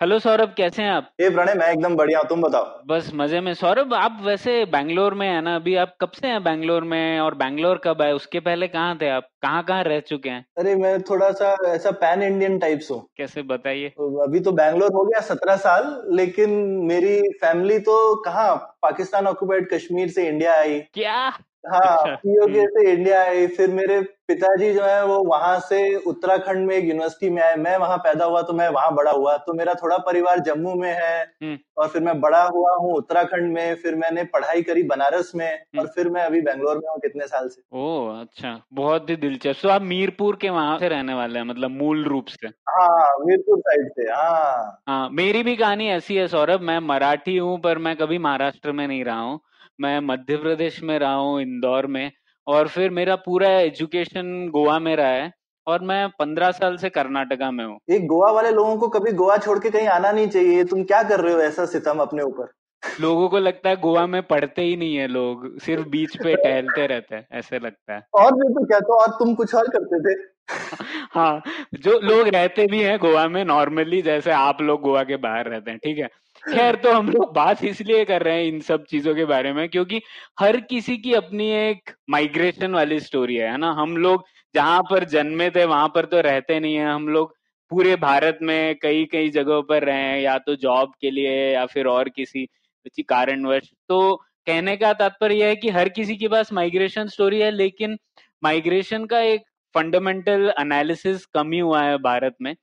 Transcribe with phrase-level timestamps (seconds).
[0.00, 1.10] Hello Saurabh कैसे हैं आप?
[1.20, 2.64] ये प्रणय मैं एकदम बढ़िया तुम बताओ?
[2.86, 5.54] बस मज़े में। सौरभ आप वैसे बैंगलोर में है ना?
[5.56, 8.12] अभी आप कब से हैं बैंगलोर में और बैंगलोर कब आए?
[8.12, 9.28] उसके पहले कहाँ थे आप?
[9.42, 10.44] कहाँ कहाँ रह चुके हैं?
[10.58, 13.88] अरे मैं थोड़ा सा ऐसा पैन इंडियन टाइप्स हूँ। कैसे बताइए?
[14.24, 16.50] अभी तो बैंगलोर हो गया सत्रह साल लेकिन
[16.86, 18.56] मेरी फैमिली तो कहाँ?
[18.82, 21.18] पाकिस्तान ऑक्युपाइड कश्मीर से इंडिया आई। क्या?
[21.66, 25.78] हाँ अच्छा, पीओके हम्म। से इंडिया आई फिर मेरे पिताजी जो है वो वहाँ से
[26.06, 29.36] उत्तराखंड में एक यूनिवर्सिटी में आए। मैं वहाँ पैदा हुआ तो मैं वहाँ बड़ा हुआ।
[29.36, 33.52] तो मेरा थोड़ा परिवार जम्मू में है हम्म। और फिर मैं बड़ा हुआ हूँ उत्तराखंड
[33.52, 36.98] में फिर मैंने पढ़ाई करी बनारस में हम्म। और फिर मैं अभी बैंगलोर में हूँ
[36.98, 41.14] कितने साल से। ओह अच्छा। बहुत ही दिलचस्प। तो आप मीरपुर के वहाँ से रहने
[41.14, 42.48] वाले हैं मतलब मूल रूप से?
[42.48, 47.58] हाँ मीरपुर साइड से हाँ। हाँ मेरी भी कहानी ऐसी है सौरभ। मैं मराठी हूँ
[47.60, 49.40] पर मैं कभी महाराष्ट्र में नहीं रहा हूँ।
[49.80, 52.10] मैं मध्य प्रदेश में रहा हूँ इंदौर में।
[52.46, 55.32] और फिर मेरा पूरा एजुकेशन गोवा में रहा है
[55.66, 59.36] और मैं पंद्रह साल से कर्नाटका में हूँ। एक गोवा वाले लोगों को कभी गोवा
[59.36, 62.52] छोड़ के कहीं आना नहीं चाहिए। तुम क्या कर रहे हो ऐसा सितम अपने ऊपर?
[63.00, 66.86] लोगों को लगता है गोवा में पढ़ते ही नहीं है लोग सिर्फ़ बीच पे टहलते
[66.86, 70.00] रहते हैं ऐसे लगता है। और भी तो क्या तो और तुम कुछ और करते
[70.00, 70.36] थे?
[71.10, 71.42] हाँ
[71.74, 75.70] जो लोग रहते भी हैं गोवा में नॉर्मली जैसे आप लोग गोवा के बाहर रहते
[75.70, 76.08] हैं ठीक है?
[76.46, 79.68] खैर तो हम लोग बात इसलिए कर रहे हैं इन सब चीज़ों के बारे में
[79.68, 80.00] क्योंकि
[80.40, 83.70] हर किसी की अपनी एक माइग्रेशन वाली स्टोरी है ना?
[83.72, 87.34] हम लोग जहाँ पर जन्मे थे, वहाँ पर तो रहते नहीं है। हम लोग
[87.70, 91.66] पूरे भारत में कई कई जगहों पर रहे हैं, या तो जॉब के लिए या
[91.66, 94.14] फिर और किसी किसी कारणवश। तो
[94.46, 97.98] कहने का तात्पर्य यह है कि हर किसी के पास माइग्रेशन स्टोरी है, लेकिन
[98.42, 99.42] माइग्रेशन का एक
[99.74, 102.54] फंडामेंटल एनालिसिस कम हुआ है भारत में।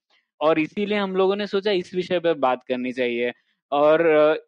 [0.41, 3.31] और इसीलिए हम लोगों ने सोचा इस विषय पर बात करनी चाहिए।
[3.73, 4.01] और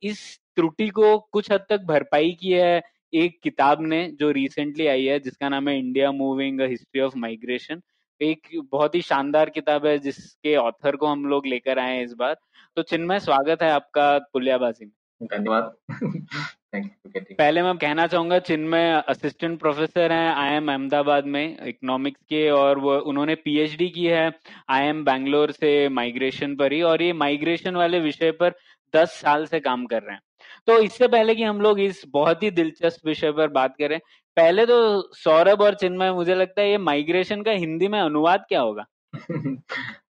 [0.04, 2.82] इस त्रुटि को कुछ हद तक भरपाई की है
[3.14, 7.82] एक किताब ने जो रिसेंटली आई है जिसका नाम है India moving history of migration
[8.22, 12.14] एक बहुत ही शानदार किताब है जिसके ऑथर को हम लोग लेकर आए हैं इस
[12.14, 12.36] बार।
[12.76, 15.76] तो चिन्मय स्वागत है आपका पुलियाबाजी में। धन्यवाद।
[17.38, 22.80] पहले मैं कहना चाहूँगा चिन्मय असिस्टेंट प्रोफेसर हैं आई एम अहमदाबाद में इकोनॉमिक्स के और
[22.80, 24.32] वो उन्होंने पीएचडी की है
[24.70, 28.54] आई एम बैंगलोर से माइग्रेशन पर ही और ये माइग्रेशन वाले विषय पर
[28.96, 30.22] दस साल से काम कर रहे हैं।
[30.68, 34.00] तो इससे पहले कि हम लोग इस बहुत ही दिलचस्प विषय पर बात करें
[34.38, 38.62] पहले तो सौरभ और चिन्मय मुझे लगता है ये माइग्रेशन का हिंदी में अनुवाद क्या
[38.62, 38.86] होगा?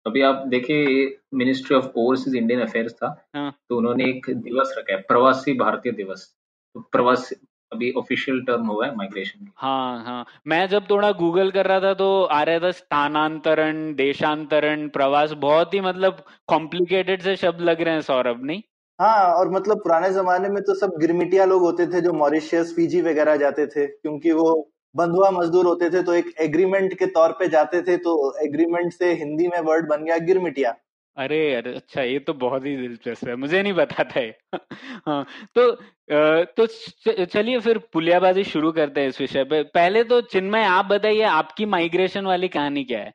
[0.06, 4.94] अभी आप देखिए ministry of overseas Indian affairs था हाँ। तो उन्होंने एक दिवस रखा
[4.94, 6.34] है प्रवासी भारतीय दिवस।
[6.74, 7.36] तो प्रवासी
[7.72, 11.94] अभी ऑफिशियल टर्म हुआ है माइग्रेशन हाँ हाँ। मैं जब थोड़ा गूगल कर रहा था
[11.94, 17.94] तो आ रहा था स्थानांतरण देशांतरण प्रवास बहुत ही मतलब कॉम्प्लिकेटेड से शब्द लग रहे
[17.94, 18.62] हैं सौरभ नहीं?
[19.00, 23.00] हाँ और मतलब पुराने जमाने में तो सब गिरमिटिया लोग होते थे जो मॉरिशियस फीजी
[23.00, 27.48] वगैरह जाते थे क्योंकि वो बंधुआ मजदूर होते थे तो एक एग्रीमेंट के तौर पे
[27.48, 30.76] जाते थे तो एग्रीमेंट से हिंदी में वर्ड बन गया गिरमिटिया।
[31.16, 34.34] अरे अरे अच्छा ये तो बहुत ही दिलचस्प है मुझे नहीं पता था ये।
[35.06, 35.72] हाँ तो
[36.12, 40.62] अ, तो च- चलिए फिर पुलियाबाजी शुरू करते हैं इस विषय पे। पहले तो चिन्मय
[40.62, 43.12] आप बताइए आपकी माइग्रेशन वाली कहानी क्या है?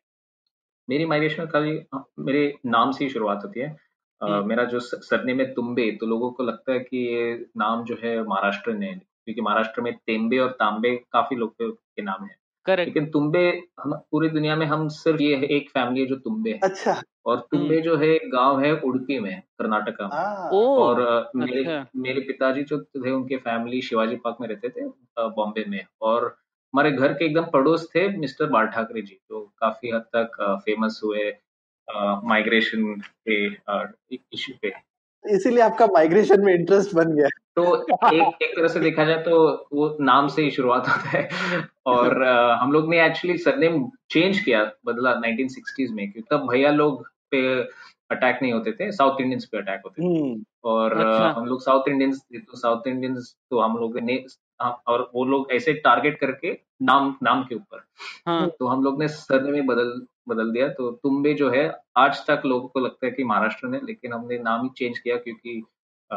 [0.90, 3.93] मेरी माइग्रेशन का ये- मेरे नाम से ही शुरुआत होती है।
[4.24, 7.98] हम्म। मेरा जो सरनेम है तुम्बे तो लोगों को लगता है कि ये नाम जो
[8.04, 12.36] है महाराष्ट्र ने क्योंकि महाराष्ट्र में तेम्बे और तांबे काफ़ी लोग के नाम है।
[12.66, 13.48] करेक्ट। लेकिन तुम्बे
[13.80, 17.02] हम पूरी दुनिया में हम सिर्फ़ ये है एक फैमिली है जो तुम्बे है। अच्छा।
[17.26, 21.02] और तुम्बे जो है एक गाँव है उड़पी में कर्नाटका में। ओ और
[21.36, 24.88] मेरे अच्छा। मेरे पिताजी जो थे उनके फैमिली शिवाजी पार्क में रहते थे
[25.30, 26.26] बॉम्बे में। और
[26.74, 31.02] हमारे घर के एकदम पड़ोस थे मिस्टर बाल ठाकरे जी जो काफ़ी हद तक फ़ेमस
[31.04, 31.24] हुए
[32.26, 32.96] माइग्रेशन
[33.30, 33.46] के
[34.16, 34.72] इश्यू पे।
[35.26, 37.76] इसीलिए आपका माइग्रेशन में इंटरेस्ट बन गया। तो
[38.14, 41.30] एक एक तरह से देखा जाए तो वो नाम से ही शुरुआत होता है।
[41.86, 46.72] और अ, हम लोग ने एक्चुअली सरनेम चेंज किया बदला 1960s में क्योंकि तब भैया
[46.72, 47.62] लोग पे
[48.12, 51.62] अटैक नहीं होते थे साउथ इंडियंस पे अटैक होते थे। हम्म। और अच्छा। हम लोग
[51.62, 54.26] साउथ इंडियंस थे तो साउथ इंडियंस तो हम लोग ने
[54.88, 57.84] और वो लोग ऐसे टारगेट करके नाम नाम के ऊपर।
[58.28, 62.18] हाँ। तो हम लोग ने सरनेम में बदल बदल दिया। तो तुम्बे जो है आज
[62.28, 65.64] तक लोगों को लगता है कि महाराष्ट्र ने लेकिन हमने नाम ही चेंज किया क्योंकि
[66.12, 66.16] अ,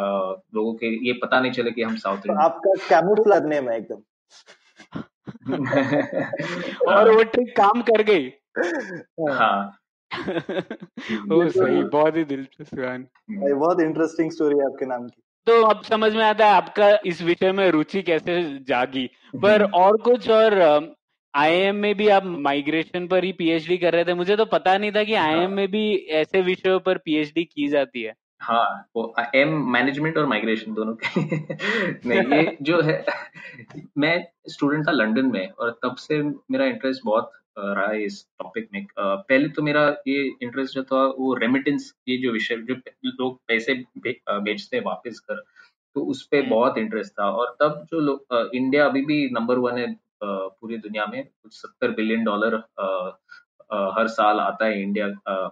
[0.55, 4.03] लोगों के ये पता नहीं चले कि हम साउथ तो आपका कैमोफ्लेज नेम है एकदम।
[6.89, 8.33] और वो ट्रिक काम कर गई।
[9.31, 9.79] हाँ।
[11.33, 12.75] ओ तो सही बहुत ही दिलचस्प
[13.31, 16.99] भाई बहुत इंटरेस्टिंग स्टोरी है आपके नाम की। तो अब समझ में आता है आपका
[17.07, 19.11] इस विषय में रुचि कैसे जागी।
[19.43, 20.53] पर और कुछ और
[21.37, 24.93] आईएम में भी आप माइग्रेशन पर ही पीएचडी कर रहे थे। मुझे तो पता नहीं
[24.93, 29.53] था कि आईएम में भी ऐसे विषयों पर पीएचडी की जाती है। हाँ वो एम
[29.73, 31.21] मैनेजमेंट और माइग्रेशन दोनों के
[32.09, 33.05] नहीं ये जो है
[33.99, 34.15] मैं
[34.49, 38.87] स्टूडेंट था लंदन में और तब से मेरा इंटरेस्ट बहुत रहा है इस टॉपिक में।
[38.99, 42.75] पहले तो मेरा ये इंटरेस्ट जो था वो रेमिटेंस ये जो विषय जो
[43.05, 45.43] लोग पैसे बेचते हैं वापस कर
[45.97, 49.59] तो उस पर हम्म। बहुत इंटरेस्ट था। और तब जो लोग इंडिया अभी भी नंबर
[49.59, 49.95] वन है
[50.27, 52.55] पूरी दुनिया में कुछ सत्तर बिलियन डॉलर
[53.93, 55.07] हर साल आता है इंडिया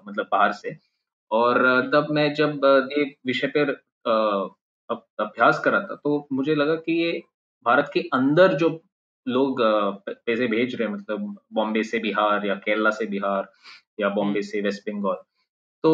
[0.06, 0.76] मतलब बाहर से
[1.30, 1.60] और
[1.94, 3.70] तब मैं जब ये विषय पर
[5.20, 7.12] अभ्यास कर रहा था तो मुझे लगा कि ये
[7.66, 8.68] भारत के अंदर जो
[9.26, 9.60] लोग
[10.08, 13.48] पैसे भेज रहे हैं मतलब बॉम्बे से बिहार या केरला से बिहार
[14.00, 15.16] या बॉम्बे हम्म। से वेस्ट बंगाल
[15.84, 15.92] तो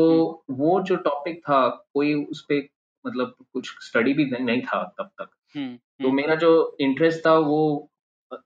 [0.49, 2.69] हम्म। वो जो टॉपिक था कोई उस पर
[3.05, 7.91] मतलब कुछ स्टडी भी नहीं था तब तक हम्म, तो मेरा जो इंटरेस्ट था वो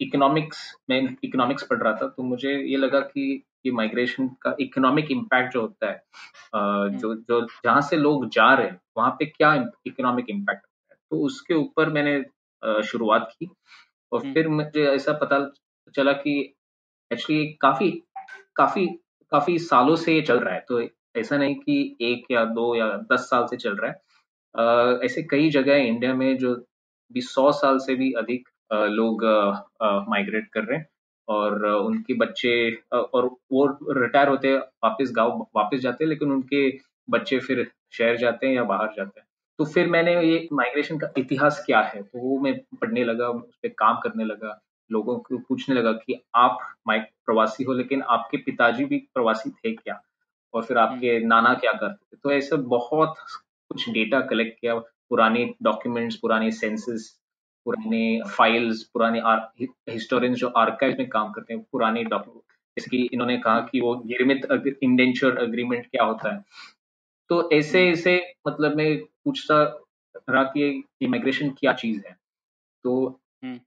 [0.01, 5.11] इकोनॉमिक्स में इकोनॉमिक्स पढ़ रहा था तो मुझे ये लगा कि ये माइग्रेशन का इकोनॉमिक
[5.11, 6.03] इम्पैक्ट जो होता है
[6.99, 9.55] जो जो जहाँ से लोग जा रहे हैं वहाँ पे क्या
[9.87, 10.99] इकोनॉमिक इम्पैक्ट होता है?
[11.11, 12.25] तो उसके ऊपर मैंने
[12.83, 13.49] शुरुआत की
[14.13, 15.39] और हम्म। फिर मुझे ऐसा पता
[15.97, 16.55] चला कि
[17.13, 17.91] एक्चुअली काफ़ी
[18.57, 18.87] काफ़ी
[19.33, 20.83] काफ़ी सालों से ये चल रहा है। तो
[21.17, 24.03] ऐसा नहीं कि एक या दो या दस साल से चल रहा है।
[25.05, 26.55] ऐसे कई जगह है इंडिया में जो
[27.13, 29.25] भी सौ साल से भी अधिक लोग
[30.09, 30.89] माइग्रेट कर रहे हैं
[31.29, 32.55] और उनके बच्चे
[32.93, 33.67] और वो
[34.01, 36.69] रिटायर होते हैं वापस गाँव वापस जाते हैं लेकिन उनके
[37.11, 39.27] बच्चे फिर शहर जाते हैं या बाहर जाते हैं।
[39.59, 42.03] तो फिर मैंने ये माइग्रेशन का इतिहास क्या है?
[42.03, 46.21] तो वो मैं पढ़ने लगा उस पर काम करने लगा लोगों को पूछने लगा कि
[46.35, 46.59] आप
[46.89, 50.01] माइक प्रवासी हो लेकिन आपके पिताजी भी प्रवासी थे क्या?
[50.55, 52.19] और फिर आपके हम्म। नाना क्या करते थे?
[52.23, 53.15] तो ऐसे बहुत
[53.69, 57.11] कुछ डेटा कलेक्ट किया पुराने डॉक्यूमेंट्स पुराने सेंसेस
[57.65, 59.21] पुराने फाइल्स पुराने
[59.93, 62.43] हिस्टोरियंस जो आर्काइव में काम करते हैं पुराने डॉक्यूमेंट
[62.77, 64.47] जैसे कि इन्होंने कहा कि वो गिरमित
[64.83, 66.45] इंडेंचर अग्रीमेंट क्या होता है
[67.29, 69.63] तो ऐसे। ऐसे मतलब मैं पूछता
[70.31, 72.17] रहा कि इमिग्रेशन क्या चीज़ है
[72.85, 73.61] तो हम्म।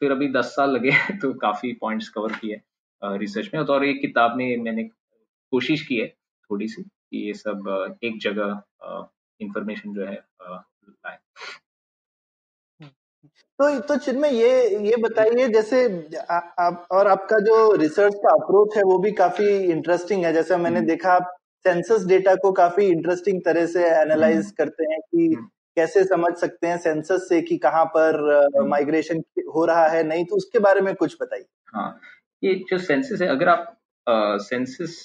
[0.00, 0.90] फिर अभी दस साल लगे
[1.22, 2.60] तो काफ़ी पॉइंट्स कवर किए
[3.02, 4.84] रिसर्च में और एक किताब में मैंने
[5.52, 6.08] कोशिश की है
[6.50, 8.62] थोड़ी सी कि ये सब एक जगह
[9.40, 11.18] इंफॉर्मेशन जो है लाए
[13.58, 14.50] तो तो चिन्मय ये
[14.86, 15.84] ये बताइए जैसे
[16.60, 20.78] आप और आपका जो रिसर्च का अप्रोच है वो भी काफ़ी इंटरेस्टिंग है जैसे मैंने
[20.78, 21.34] हम्म। देखा आप
[21.64, 25.46] सेंसस डेटा को काफ़ी इंटरेस्टिंग तरह से एनालाइज हम्म। करते हैं कि हम्म।
[25.76, 28.20] कैसे समझ सकते हैं सेंसस से कि कहाँ पर
[28.68, 29.22] माइग्रेशन।
[29.54, 32.00] हो रहा है नहीं तो उसके बारे में कुछ बताइए हाँ
[32.42, 33.76] ये जो सेंसस है अगर आप
[34.42, 34.96] सेंसस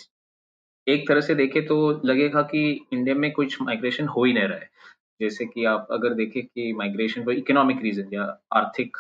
[0.88, 2.64] एक तरह से देखें तो लगेगा कि
[2.94, 4.70] इंडिया में कुछ माइग्रेशन हो ही नहीं रहा है
[5.20, 8.24] जैसे कि आप अगर देखें कि माइग्रेशन पर इकोनॉमिक रीजन या
[8.56, 8.98] आर्थिक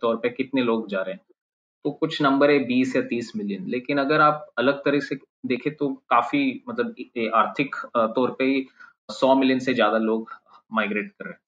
[0.00, 1.24] तौर पे कितने लोग जा रहे हैं
[1.84, 5.74] तो कुछ नंबर है बीस या तीस मिलियन लेकिन अगर आप अलग तरह से देखें
[5.74, 8.66] तो काफ़ी मतलब आर्थिक तौर पे ही
[9.10, 10.30] सौ मिलियन से ज़्यादा लोग
[10.72, 11.40] माइग्रेट कर रहे हैं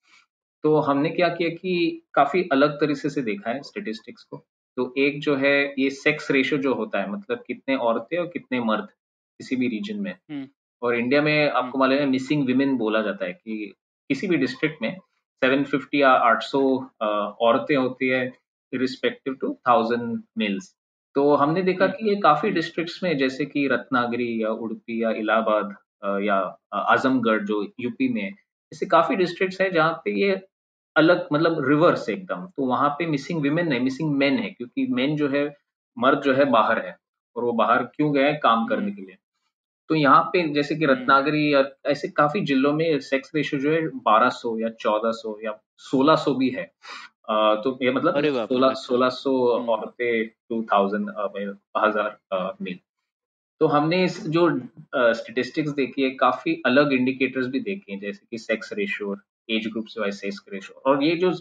[0.65, 4.45] तो हमने क्या किया कि काफ़ी अलग तरीके से देखा है स्टेटिस्टिक्स को
[4.77, 8.61] तो एक जो है ये सेक्स रेशियो जो होता है मतलब कितने औरतें और कितने
[8.61, 8.89] मर्द
[9.41, 10.47] किसी भी रीजन में हम्म।
[10.83, 13.73] और इंडिया में आपको हम्म। मालूम है मिसिंग विमेन बोला जाता है कि
[14.13, 14.95] किसी भी डिस्ट्रिक्ट में
[15.43, 16.63] 750 या 800
[17.49, 18.25] औरतें होती है
[18.73, 20.75] रिस्पेक्टिव टू थाउज़ेंड मिल्स
[21.17, 25.75] तो हमने देखा कि ये काफ़ी डिस्ट्रिक्ट्स में, जैसे कि रत्नागिरी या उड़पी या इलाहाबाद
[26.25, 26.37] या
[26.75, 28.31] आजमगढ़ जो यूपी में है,
[28.73, 30.41] ऐसे काफ़ी डिस्ट्रिक्ट्स है जहाँ पे ये
[30.97, 35.17] अलग मतलब रिवर्स एकदम। तो वहाँ पे मिसिंग विमेन नहीं मिसिंग मेन है, क्योंकि मेन
[35.17, 35.45] जो है,
[35.97, 36.97] मर्द जो है बाहर है,
[37.37, 39.17] और वो बाहर क्यों गए काम करने के लिए?
[39.93, 43.81] तो यहाँ पे जैसे कि रत्नागिरी या ऐसे काफ़ी जिलों में सेक्स रेशियो जो है
[44.05, 46.65] बारह 1200 या 1400 या सोलह 1600 भी है।
[47.65, 51.11] तो ये मतलब सोलह सोलह सौ हम्म। औरतें टू थाउज़ेंड
[51.77, 52.79] हज़ार मिल
[53.61, 54.49] तो हमने इस जो
[54.95, 59.17] स्टेटिस्टिक्स देखी है काफ़ी अलग इंडिकेटर्स भी देखे हैं जैसे कि सेक्स रेशियो
[59.51, 61.33] एज ग्रुप से वाइज सेक्स रेशियो और ये जो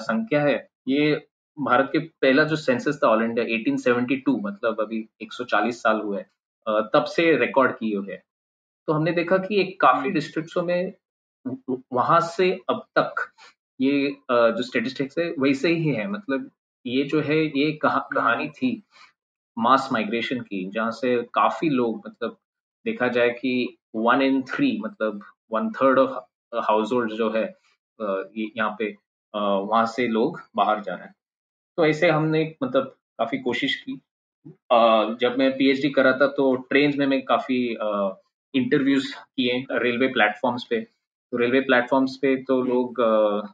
[0.00, 0.56] संख्या है
[0.88, 1.14] ये
[1.58, 6.24] भारत के पहला जो सेंसस था ऑल इंडिया 1872 मतलब अभी 140 साल हुए
[6.68, 8.22] तब से रिकॉर्ड की हुई है।
[8.88, 10.92] तो हमने देखा कि एक काफ़ी डिस्ट्रिक्ट्सों में
[11.92, 13.26] वहाँ से अब तक
[13.80, 16.50] ये जो स्टेटिस्टिक्स है वैसे ही है। मतलब
[16.84, 18.82] ये जो है ये कहा, कहानी थी
[19.56, 22.36] मास माइग्रेशन की जहाँ से काफ़ी लोग मतलब
[22.86, 26.18] देखा जाए कि वन इन थ्री मतलब one third of
[26.70, 27.44] household जो है
[28.00, 28.94] यहाँ पे
[29.34, 31.14] वहाँ से लोग बाहर जा रहे हैं।
[31.78, 34.00] तो ऐसे हमने मतलब काफ़ी कोशिश की।
[35.20, 37.58] जब मैं पीएचडी कर रहा था तो ट्रेन में मैं काफ़ी
[38.54, 43.00] इंटरव्यूज़ किए रेलवे प्लेटफॉर्म्स पे तो रेलवे प्लेटफॉर्म्स पे तो हम्म। लोग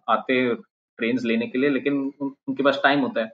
[0.09, 0.55] आते
[0.99, 3.31] ट्रेन लेने के लिए लेकिन उनके पास टाइम होता है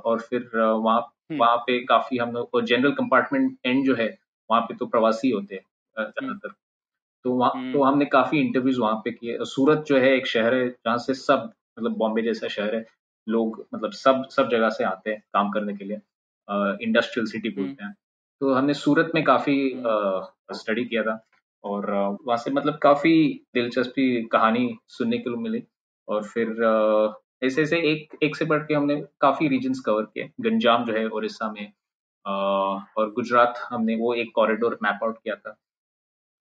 [0.00, 4.08] और फिर वहाँ हम्म। वहाँ पे काफ़ी हम लोग जनरल कंपार्टमेंट एंड जो है
[4.50, 5.62] वहाँ पे तो प्रवासी होते हैं
[5.96, 6.54] ज़्यादातर
[7.24, 10.54] तो वहाँ हम्म। तो हमने काफ़ी इंटरव्यूज़ वहाँ पे किए सूरत जो है एक शहर
[10.54, 12.84] है जहाँ से सब मतलब बॉम्बे जैसा शहर है
[13.26, 16.00] लोग मतलब सब सब जगह से आते हैं काम करने के लिए
[16.48, 17.94] इंडस्ट्रियल सिटी बोलते हैं।
[18.40, 19.56] तो हमने सूरत में काफ़ी
[20.54, 21.18] स्टडी किया था
[21.64, 23.12] और वहाँ से मतलब काफ़ी
[23.54, 25.62] दिलचस्पी कहानी सुनने के लिए मिली
[26.08, 30.84] और फिर ऐसे ऐसे एक एक से बढ़ के हमने काफ़ी रीजन्स कवर किए। गंजाम
[30.84, 31.72] जो है उड़ीसा में
[32.24, 35.50] और गुजरात हमने वो एक कॉरिडोर मैप आउट किया था।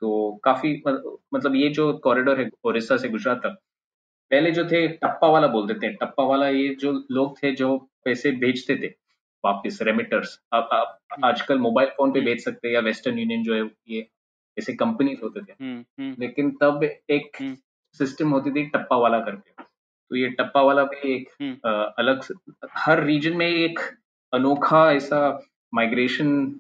[0.02, 3.58] तो काफ़ी मतलब ये जो कॉरिडोर है उड़ीसा से गुजरात तक
[4.32, 8.32] पहले जो थे टप्पा वाला बोलते थे। टप्पा वाला ये जो लोग थे जो पैसे
[8.40, 8.94] भेजते थे
[9.46, 13.56] वापस रेमिटर्स अब आप आजकल मोबाइल फ़ोन पे भेज सकते हैं या वेस्टर्न यूनियन जो
[13.56, 14.08] है ये
[14.60, 17.58] ऐसे कंपनीज़ होते थे। हम्म, हम्म। लेकिन तब एक
[17.94, 19.64] सिस्टम हम्म। होती थी टप्पा वाला करके।
[20.10, 22.22] तो ये टप्पा वाला भी एक आ, अलग
[22.72, 23.80] हर रीजन में एक
[24.34, 26.60] अनोखा ऐसा माइग्रेशन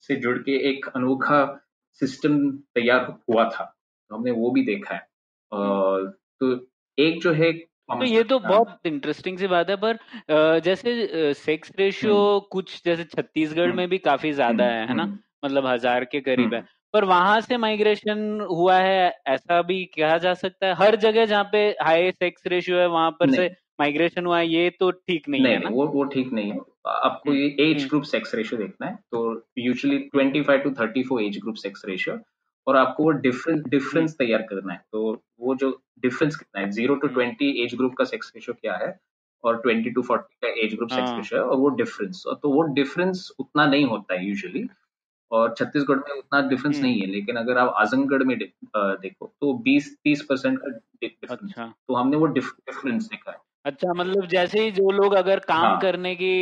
[0.00, 3.76] से जुड़ के एक अनोखा सिस्टम तैयार हुआ था।
[4.08, 5.00] तो हमने वो भी देखा है।
[5.54, 5.66] आ,
[6.40, 6.66] तो
[6.98, 9.98] एक जो है तो ये तो बहुत इंटरेस्टिंग सी बात है पर
[10.60, 12.18] जैसे सेक्स रेशियो
[12.52, 15.04] कुछ जैसे छत्तीसगढ़ में भी काफ़ी ज़्यादा है है ना?
[15.44, 16.60] मतलब हज़ार के करीब है।
[16.94, 20.74] पर वहाँ से माइग्रेशन हुआ है ऐसा भी कहा जा सकता है?
[20.74, 23.46] हर जगह जहाँ पे हाई सेक्स रेशियो है वहाँ पर से
[23.80, 25.70] माइग्रेशन हुआ है ये तो ठीक नहीं, नहीं है ना?
[25.70, 29.20] वो वो ठीक नहीं है। आपको ये एज ग्रुप सेक्स रेशियो देखना है तो
[29.58, 32.16] usually 25 to 34 age group sex ratio
[32.66, 36.94] और आपको वो डिफरेंस डिफरेंस तैयार करना है तो वो जो डिफरेंस कितना है zero
[36.94, 38.98] to twenty age group का सेक्स रेशियो क्या है
[39.44, 42.62] और ट्वेंटी टू फोर्टी का एज ग्रुप सेक्स रेशियो है और वो डिफरेंस तो वो
[42.74, 44.68] डिफरेंस उतना नहीं होता है यूजुअली
[45.30, 49.52] और छत्तीसगढ़ में उतना डिफरेंस हम्म। नहीं है लेकिन अगर आप आजमगढ़ में देखो तो
[49.68, 50.70] 20-30 परसेंट का
[51.02, 55.38] डिफरेंस अच्छा। तो हमने वो डिफरेंस देखा है अच्छा मतलब जैसे ही जो लोग अगर
[55.48, 56.34] काम हाँ। करने की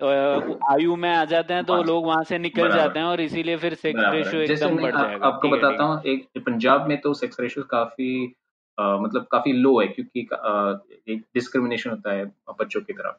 [0.00, 3.74] आयु में आ जाते हैं तो लोग वहाँ से निकल जाते हैं और इसीलिए फिर
[3.74, 8.34] सेक्स रेशियो एकदम बढ़ जाएगा। आपको बताता हूँ एक पंजाब में तो सेक्स रेशियो काफ़ी
[8.78, 10.74] आ, मतलब काफ़ी लो है क्योंकि आ,
[11.08, 12.24] एक डिस्क्रिमिनेशन होता है
[12.60, 13.16] बच्चों की तरफ़।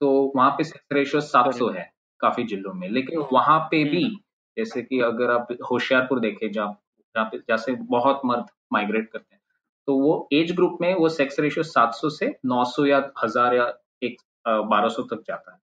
[0.00, 4.02] तो वहाँ पे सेक्स रेशियो सात सौ है काफ़ी जिलों में। लेकिन वहाँ पे भी
[4.04, 4.18] हम्म।
[4.56, 6.72] जैसे कि अगर आप होशियारपुर देखें जहाँ
[7.14, 9.40] जहाँ पे जैसे बहुत मर्द माइग्रेट करते हैं
[9.88, 13.72] तो वो एज ग्रुप में वो सेक्स रेशियो 700 से 900 या हज़ार या
[14.02, 14.16] एक
[14.48, 15.58] बारह सौ तक जाता है।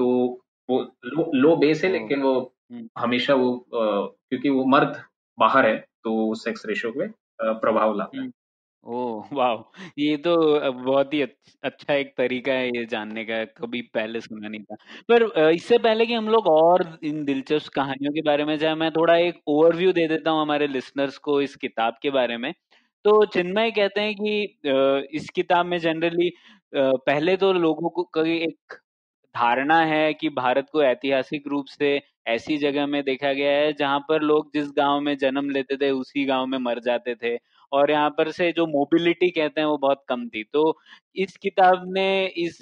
[0.00, 0.08] तो
[0.68, 2.34] वो लो, लो बेस है लेकिन वो
[2.72, 5.02] हम्म। हमेशा वो क्योंकि वो मर्द
[5.38, 7.08] बाहर है तो सेक्स रेशियो में
[7.40, 8.32] प्रभाव लाता है हम्म।
[8.86, 9.80] ओह वाह!
[9.98, 10.34] ये तो
[10.72, 14.76] बहुत ही अच्छा एक तरीका है ये जानने का, कभी पहले सुना नहीं था।
[15.08, 18.90] पर इससे पहले कि हम लोग और इन दिलचस्प कहानियों के बारे में जाए, मैं
[18.92, 22.52] थोड़ा एक ओवरव्यू दे देता हूँ हमारे लिसनर्स को इस किताब के बारे में।
[23.04, 26.32] तो चिन्मय कहते हैं कि इस किताब में जनरली
[26.74, 28.74] पहले तो लोगों को कई एक
[29.34, 33.98] धारणा है कि भारत को ऐतिहासिक रूप से ऐसी जगह में देखा गया है, जहाँ
[34.08, 37.36] पर लोग जिस गाँव में जन्म लेते थे, उसी गाँव में मर जाते थे।
[37.72, 40.62] और यहाँ पर से जो मोबिलिटी कहते हैं वो बहुत कम थी तो
[41.16, 42.06] इस किताब ने
[42.38, 42.58] इस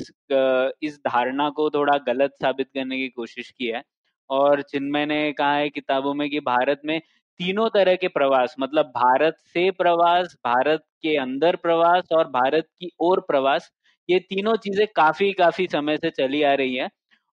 [0.82, 3.82] इस धारणा को थोड़ा गलत साबित करने की कोशिश की है
[4.30, 6.98] और चिन्मय ने कहा है किताबों में कि भारत में
[7.40, 12.90] तीनों तरह के प्रवास मतलब भारत से प्रवास भारत के अंदर प्रवास और भारत की
[13.00, 13.70] ओर प्रवास
[14.08, 16.88] ये तीनों चीज़ें काफ़ी काफ़ी समय से चली आ रही हैं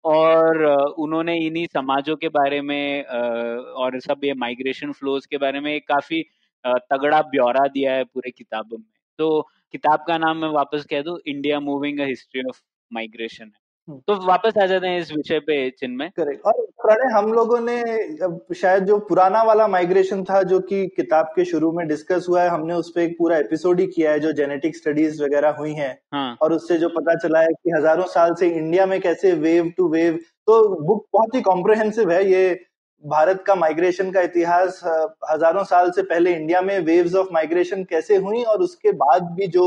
[0.04, 0.64] और
[0.99, 6.23] उन्होंने इन्हीं समाजों के बारे में और सब ये माइग्रेशन फ्लोज के बारे में काफ़ी
[6.64, 8.87] तगड़ा ब्यौरा दिया है पूरे किताबों में।
[9.19, 9.40] तो
[9.75, 14.14] किताब का नाम मैं वापस कह दू India moving history of migration है। हम्म। तो
[14.26, 17.83] वापस आ जाते हैं इस विषय पे चिन्मय। करेक्ट। और प्रणय हम लोगों ने
[18.55, 22.49] शायद जो पुराना वाला माइग्रेशन था जो कि किताब के शुरू में डिस्कस हुआ है
[22.49, 25.99] हमने उस पर एक पूरा एपिसोड ही किया है जो जेनेटिक स्टडीज़ वगैरह हुई हैं।
[26.12, 26.37] हाँ.
[26.43, 29.88] और उससे जो पता चला है कि हज़ारों साल से इंडिया में कैसे वेव टू
[29.88, 32.55] वेव तो बुक बहुत ही कॉम्प्रिहेंसिव है। ये
[33.05, 34.81] भारत का माइग्रेशन का इतिहास
[35.31, 39.47] हज़ारों साल से पहले इंडिया में वेव्स ऑफ़ माइग्रेशन कैसे हुई और उसके बाद भी
[39.49, 39.67] जो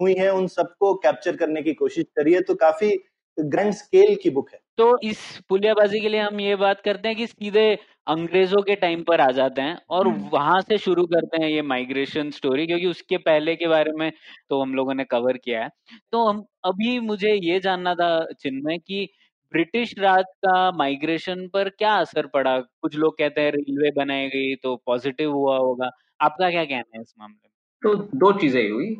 [0.00, 2.90] हुई है उन सबको कैप्चर करने की कोशिश करी है। तो काफ़ी
[3.38, 7.16] ग्रैंड स्केल की बुक है। तो इस पुलियाबाजी के लिए हम ये बात करते हैं
[7.16, 7.74] कि सीधे
[8.06, 11.62] अंग्रेज़ों के टाइम पर आ जाते हैं और हम्म। वहाँ से शुरू करते हैं ये
[11.62, 14.10] माइग्रेशन स्टोरी क्योंकि उसके पहले के बारे में
[14.50, 15.68] तो हम लोगों ने कवर किया है।
[16.12, 19.08] तो हम अभी मुझे ये जानना था चिन्मय कि
[19.52, 22.58] ब्रिटिश राज का माइग्रेशन पर क्या असर पड़ा?
[22.60, 27.02] कुछ लोग कहते हैं रेलवे बनाई गई तो पॉजिटिव हुआ होगा। आपका क्या कहना है
[27.02, 27.50] इस मामले में?
[27.82, 28.96] तो दो चीज़ें हुई।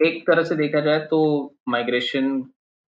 [0.00, 1.20] एक तरह से देखा जाए तो
[1.68, 2.42] माइग्रेशन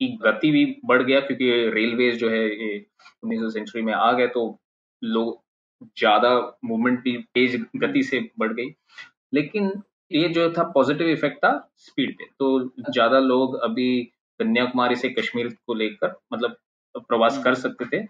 [0.00, 2.76] की गति भी बढ़ गया क्योंकि रेलवेज जो है ये
[3.24, 4.46] उन्नीसवीं सेंचुरी में आ गए तो
[5.02, 5.42] लोग
[5.98, 6.30] ज़्यादा
[6.64, 8.74] मूवमेंट भी तेज गति से बढ़ गई।
[9.34, 9.72] लेकिन
[10.12, 12.58] ये जो था पॉजिटिव इफ़ेक्ट था स्पीड पे। तो
[12.90, 14.02] ज़्यादा लोग अभी
[14.40, 16.56] कन्याकुमारी से कश्मीर को लेकर मतलब
[17.08, 18.04] प्रवास कर सकते थे।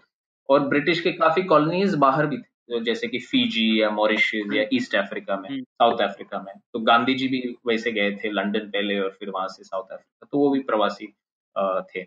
[0.49, 4.95] और ब्रिटिश के काफ़ी कॉलोनीज बाहर भी थे जैसे कि फीजी या मॉरिशस या ईस्ट
[4.95, 9.15] अफ्रीका में साउथ अफ्रीका में। तो गांधी जी भी वैसे गए थे लंदन पहले और
[9.19, 11.13] फिर वहाँ से साउथ अफ्रीका तो वो भी प्रवासी
[11.57, 12.03] थे।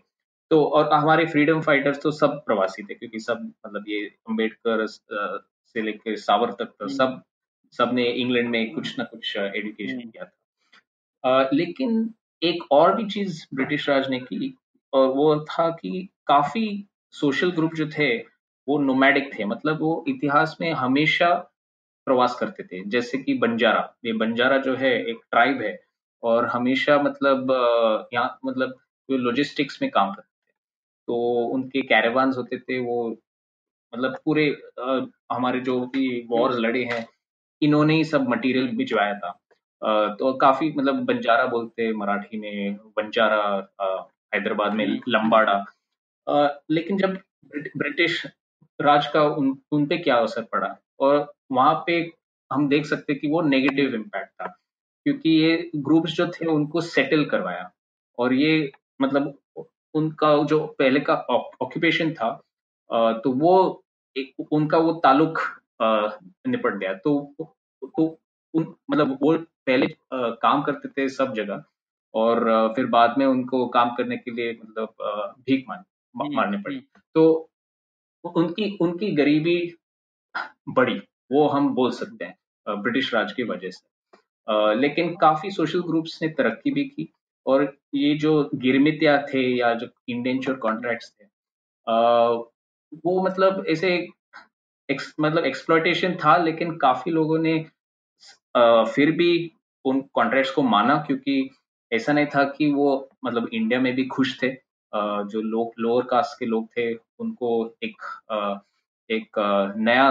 [0.50, 5.83] तो और हमारे फ्रीडम फाइटर्स तो सब प्रवासी थे क्योंकि सब मतलब ये अंबेडकर से
[5.83, 7.21] लेकर सावर तक तो सब
[7.75, 13.88] सबने इंग्लैंड में कुछ ना कुछ एजुकेशन किया था। लेकिन एक और भी चीज़ ब्रिटिश
[13.88, 14.55] राज ने की
[14.93, 18.17] और वो था कि काफ़ी सोशल ग्रुप जो थे
[18.69, 21.35] वो नोमैडिक थे। मतलब वो इतिहास में हमेशा
[22.07, 25.78] प्रवास करते थे जैसे कि बंजारा। ये बंजारा जो है एक ट्राइब है
[26.23, 28.76] और हमेशा मतलब यहाँ मतलब
[29.17, 30.55] लॉजिस्टिक्स में काम करते थे।
[31.07, 31.15] तो
[31.55, 33.09] उनके कैरेवान होते थे वो
[33.95, 34.50] मतलब पूरे
[34.81, 35.00] आ,
[35.33, 37.07] हमारे जो भी वॉर्स लड़े हैं
[37.62, 39.29] इन्होंने ही सब मटेरियल भिजवाया था।
[39.85, 43.43] आ, तो काफ़ी मतलब बंजारा बोलते मराठी में बंजारा
[44.35, 45.65] हैदराबाद में हम्म। लंबाड़ा।
[46.71, 47.19] लेकिन जब
[47.77, 48.27] ब्रिटिश
[48.81, 50.77] राज का उन उन पे क्या असर पड़ा?
[51.00, 52.12] और वहाँ पे
[52.53, 54.47] हम देख सकते कि वो नेगेटिव इम्पैक्ट था
[55.07, 57.71] क्योंकि ये ग्रुप्स जो थे उनको सेटल करवाया।
[58.19, 59.35] और ये मतलब
[59.95, 62.31] उनका जो पहले का ऑक्यूपेशन था
[62.93, 63.85] तो वो
[64.17, 65.38] एक उनका वो ताल्लुक
[66.49, 67.35] निपट गया। तो
[67.85, 68.19] तो
[68.55, 69.37] उन मतलब वो
[69.67, 71.64] पहले काम करते थे सब जगह
[72.14, 72.45] और
[72.76, 74.95] फिर बाद में उनको काम करने के लिए मतलब
[75.40, 77.50] भीख मार हम्म, मारने पड़े। हम्म। तो
[78.25, 79.76] उनकी उनकी गरीबी
[80.69, 81.00] बढ़ी
[81.33, 82.38] वो हम बोल सकते हैं
[82.83, 83.88] ब्रिटिश राज की वजह से।
[84.81, 87.12] लेकिन काफ़ी सोशल ग्रुप्स ने तरक्की भी की।
[87.49, 87.62] और
[87.95, 91.25] ये जो गिरमितिया थे या जो इंडेंचर कॉन्ट्रैक्ट्स थे
[91.87, 92.28] आ,
[93.07, 94.09] वो मतलब ऐसे
[94.88, 97.55] एक्स, मतलब एक्सप्लोटेशन था लेकिन काफ़ी लोगों ने
[98.57, 99.31] आ, फिर भी
[99.85, 101.50] उन कॉन्ट्रैक्ट्स को माना क्योंकि
[101.93, 104.49] ऐसा नहीं था कि वो मतलब इंडिया में भी खुश थे।
[104.93, 107.50] आ, जो लोग लोअर कास्ट के लोग थे उनको
[107.82, 108.58] एक आ,
[109.11, 109.39] एक
[109.78, 110.11] नया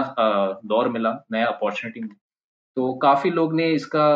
[0.64, 2.16] दौर मिला नया अपॉर्चुनिटी मिली।
[2.76, 4.06] तो काफ़ी लोग ने इसका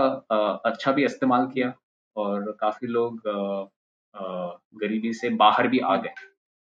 [0.66, 1.72] अच्छा भी इस्तेमाल किया।
[2.16, 3.20] और काफ़ी लोग
[4.74, 6.14] गरीबी से बाहर भी आ गए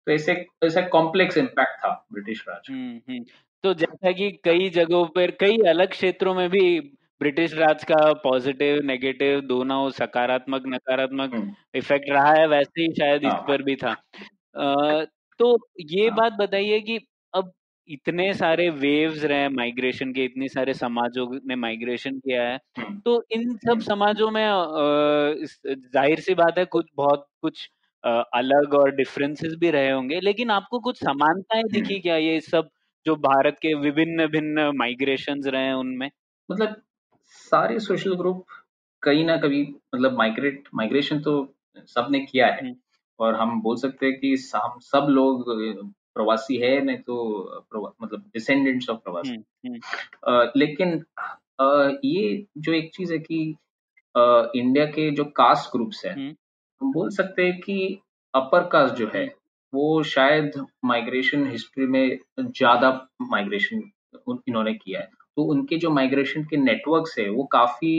[0.07, 0.33] तो ऐसे
[0.63, 3.23] ऐसा कॉम्प्लेक्स इम्पैक्ट था ब्रिटिश राज हम्म, हम्म।
[3.63, 6.79] तो जैसा कि कई जगहों पर कई अलग क्षेत्रों में भी
[7.21, 11.33] ब्रिटिश राज का पॉजिटिव नेगेटिव दोनों सकारात्मक नकारात्मक
[11.75, 13.93] इफ़ेक्ट हम्म। रहा है वैसे ही शायद इस हाँ। पर भी था
[15.39, 15.57] तो
[15.91, 16.99] ये हाँ। बात बताइए कि
[17.33, 17.51] अब
[17.89, 23.23] इतने सारे वेव्स रहे माइग्रेशन के इतने सारे समाजों ने माइग्रेशन किया है हम्म। तो
[23.31, 24.45] इन सब हम्म। समाजों में
[25.65, 27.69] ज़ाहिर सी बात है कुछ बहुत कुछ
[28.03, 32.69] अलग और डिफरेंसेस भी रहे होंगे लेकिन आपको कुछ समानताएँ दिखी क्या ये सब
[33.05, 36.09] जो भारत के विभिन्न भिन्न माइग्रेशन रहे हैं उनमें
[36.49, 36.81] मतलब
[37.29, 38.45] सारे सोशल ग्रुप
[39.03, 39.61] कहीं ना कभी
[39.95, 41.33] मतलब माइग्रेट माइग्रेशन तो
[41.87, 42.75] सबने किया है हम्म।
[43.19, 45.49] और हम बोल सकते हैं कि हम सब लोग
[46.15, 49.79] प्रवासी है नहीं तो मतलब डिसेंडेंट्स ऑफ़ प्रवासी हम्म,
[50.27, 51.03] हम्म। लेकिन
[51.61, 53.39] आ, ये जो एक चीज़ है कि
[54.15, 54.21] आ,
[54.55, 56.13] इंडिया के जो कास्ट ग्रुप्स है
[56.81, 57.77] हम बोल सकते हैं कि
[58.33, 59.25] अपर कास्ट जो है
[59.73, 60.51] वो शायद
[60.85, 62.89] माइग्रेशन हिस्ट्री में ज़्यादा
[63.21, 63.81] माइग्रेशन
[64.29, 67.93] इन्होंने किया है तो उनके जो माइग्रेशन के नेटवर्क्स है वो काफ़ी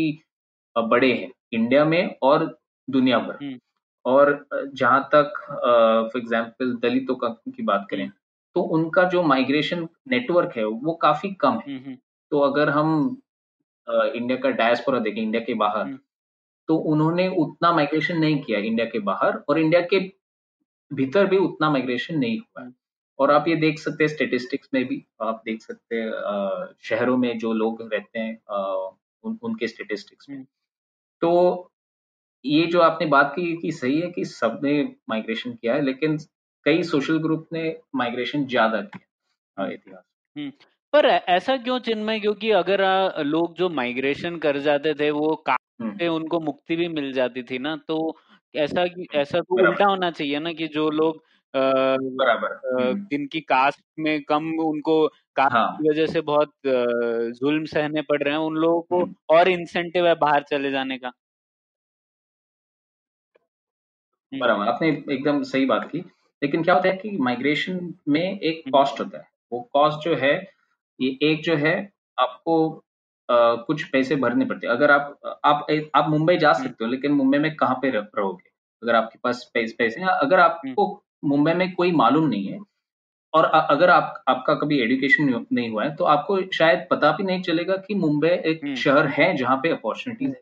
[0.76, 2.44] बड़े हैं इंडिया में और
[2.88, 3.58] दुनिया भर हम्म।
[4.04, 5.32] और जहाँ तक
[6.12, 8.12] फॉर एग्जांपल दलितों का की बात करें हम्म।
[8.56, 11.96] तो उनका जो माइग्रेशन नेटवर्क है वो काफ़ी कम है। हम्म,
[12.32, 13.16] तो अगर हम
[13.86, 15.98] इंडिया का डायस्पोरा देखें इंडिया के बाहर
[16.68, 19.98] तो उन्होंने उतना माइग्रेशन नहीं किया इंडिया के बाहर और इंडिया के
[20.90, 22.72] भीतर भी उतना माइग्रेशन नहीं हुआ है।
[23.18, 27.38] और आप ये देख सकते हैं स्टेटिस्टिक्स में भी आप देख सकते हैं शहरों में
[27.38, 28.34] जो लोग रहते हैं
[29.24, 30.44] उन, उनके स्टेटिस्टिक्स में।
[31.22, 31.71] तो
[32.44, 36.16] ये जो आपने बात की कि सही है कि सबने माइग्रेशन किया है लेकिन
[36.66, 40.04] कई सोशल ग्रुप ने माइग्रेशन ज़्यादा किया इतिहास
[40.36, 40.50] हम्म,
[40.92, 42.80] पर ऐसा क्यों चिन्मय क्योंकि अगर
[43.24, 47.42] लोग जो माइग्रेशन कर जाते थे वो काम हम्म। से उनको मुक्ति भी मिल जाती
[47.42, 47.98] थी ना तो
[48.54, 51.22] ऐसा ऐसा तो उल्टा होना चाहिए ना कि जो लोग
[51.54, 55.76] बराबर हम्म। जिनकी कास्ट में कम उनको कास्ट हाँ.
[55.76, 60.06] की वजह से बहुत जुल्म सहने पड़ रहे हैं उन लोगों को हम्म। और इंसेंटिव
[60.06, 61.12] है बाहर चले जाने का
[64.34, 65.98] बराबर आपने एकदम सही बात की।
[66.42, 70.34] लेकिन क्या होता है कि माइग्रेशन में एक कॉस्ट होता है। वो कॉस्ट जो है
[71.00, 72.84] ये एक जो है आपको
[73.28, 77.12] आ, कुछ पैसे भरने पड़ते हैं। अगर आप आप आप मुंबई जा सकते हो लेकिन
[77.12, 78.50] मुंबई में कहाँ पे रहोगे?
[78.82, 82.58] अगर आपके पास पैसे पैसे हैं अगर आपको मुंबई में कोई मालूम नहीं है
[83.34, 87.42] और अगर आप आपका कभी एडुकेशन नहीं हुआ है तो आपको शायद पता भी नहीं
[87.42, 90.40] चलेगा कि मुंबई एक हम्म। शहर है जहाँ पे अपॉर्चुनिटीज़ है।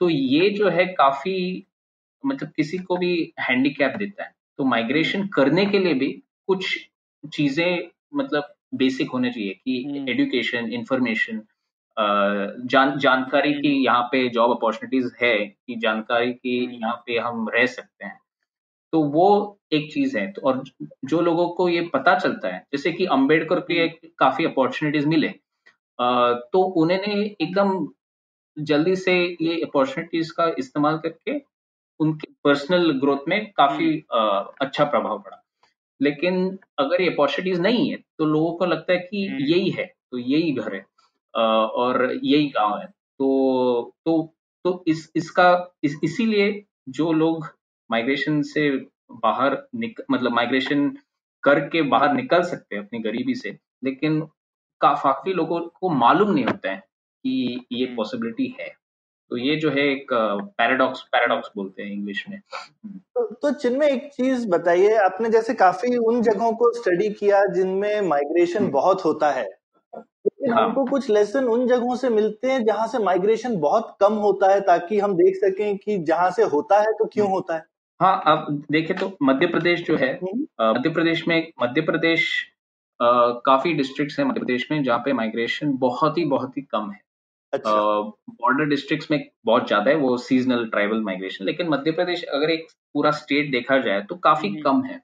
[0.00, 1.66] तो ये जो है काफ़ी
[2.24, 6.10] मतलब किसी को भी हैंडीकैप देता है तो माइग्रेशन करने के लिए भी
[6.48, 6.76] कुछ
[7.32, 11.42] चीज़ें मतलब बेसिक होने चाहिए कि एजुकेशन इंफॉर्मेशन
[11.96, 17.18] जान जानकारी की हम्म। यहाँ पे जॉब अपॉर्चुनिटीज़ है कि जानकारी की हम्म। यहाँ पे
[17.18, 18.18] हम रह सकते हैं
[18.92, 19.28] तो वो
[19.72, 20.62] एक चीज़ है तो और
[21.04, 25.28] जो लोगों को ये पता चलता है जैसे कि अंबेडकर के हम्म। काफ़ी अपॉर्चुनिटीज़ मिले
[25.98, 27.86] तो उन्होंने एकदम
[28.56, 31.38] जल्दी से ये अपॉर्चुनिटीज़ का इस्तेमाल करके
[32.00, 33.92] उनके पर्सनल ग्रोथ में काफ़ी
[34.62, 35.42] अच्छा प्रभाव पड़ा।
[36.00, 40.18] लेकिन अगर ये अपॉर्चुनिटीज़ नहीं है तो लोगों को लगता है कि यही है तो
[40.18, 40.84] यही घर है
[41.34, 44.34] और यही गाँव है। तो तो
[44.64, 45.48] तो इस इसका
[45.84, 47.46] इस, इसीलिए जो लोग
[47.90, 48.70] माइग्रेशन से
[49.12, 50.88] बाहर निक मतलब माइग्रेशन
[51.42, 54.20] करके बाहर निकल सकते हैं अपनी गरीबी से लेकिन
[54.80, 56.76] काफ़ी लोगों को मालूम नहीं होता है
[57.24, 58.79] कि ये पॉसिबिलिटी हम्म। है।
[59.30, 64.10] तो ये जो है एक पैराडॉक्स पैराडॉक्स बोलते हैं इंग्लिश में तो, तो जिनमें एक
[64.12, 69.30] चीज़ बताइए आपने जैसे काफ़ी उन जगहों को स्टडी किया जिनमें माइग्रेशन हम्म। बहुत होता
[69.30, 69.48] है
[69.94, 70.64] लेकिन हाँ.
[70.64, 74.60] हमको कुछ लेसन उन जगहों से मिलते हैं जहाँ से माइग्रेशन बहुत कम होता है
[74.60, 77.64] ताकि हम देख सकें कि जहाँ से होता है तो क्यों हम्म। होता है
[78.00, 82.26] हाँ अब देखे तो मध्य प्रदेश जो है हम्म। मध्य प्रदेश में मध्य प्रदेश
[83.00, 87.00] काफ़ी डिस्ट्रिक्ट्स हैं मध्य प्रदेश में जहाँ पे माइग्रेशन बहुत ही बहुत ही कम है
[87.52, 92.50] बॉर्डर अच्छा। डिस्ट्रिक्ट्स में बहुत ज़्यादा है वो सीजनल ट्राइबल माइग्रेशन लेकिन मध्य प्रदेश अगर
[92.50, 95.00] एक पूरा स्टेट देखा जाए तो काफ़ी हम्म। कम है।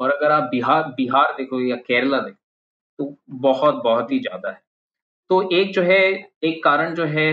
[0.00, 2.36] और अगर आप बिहार बिहार देखो या केरला देखो
[2.98, 4.60] तो बहुत बहुत ही ज़्यादा है।
[5.30, 6.00] तो एक जो है
[6.44, 7.28] एक कारण जो है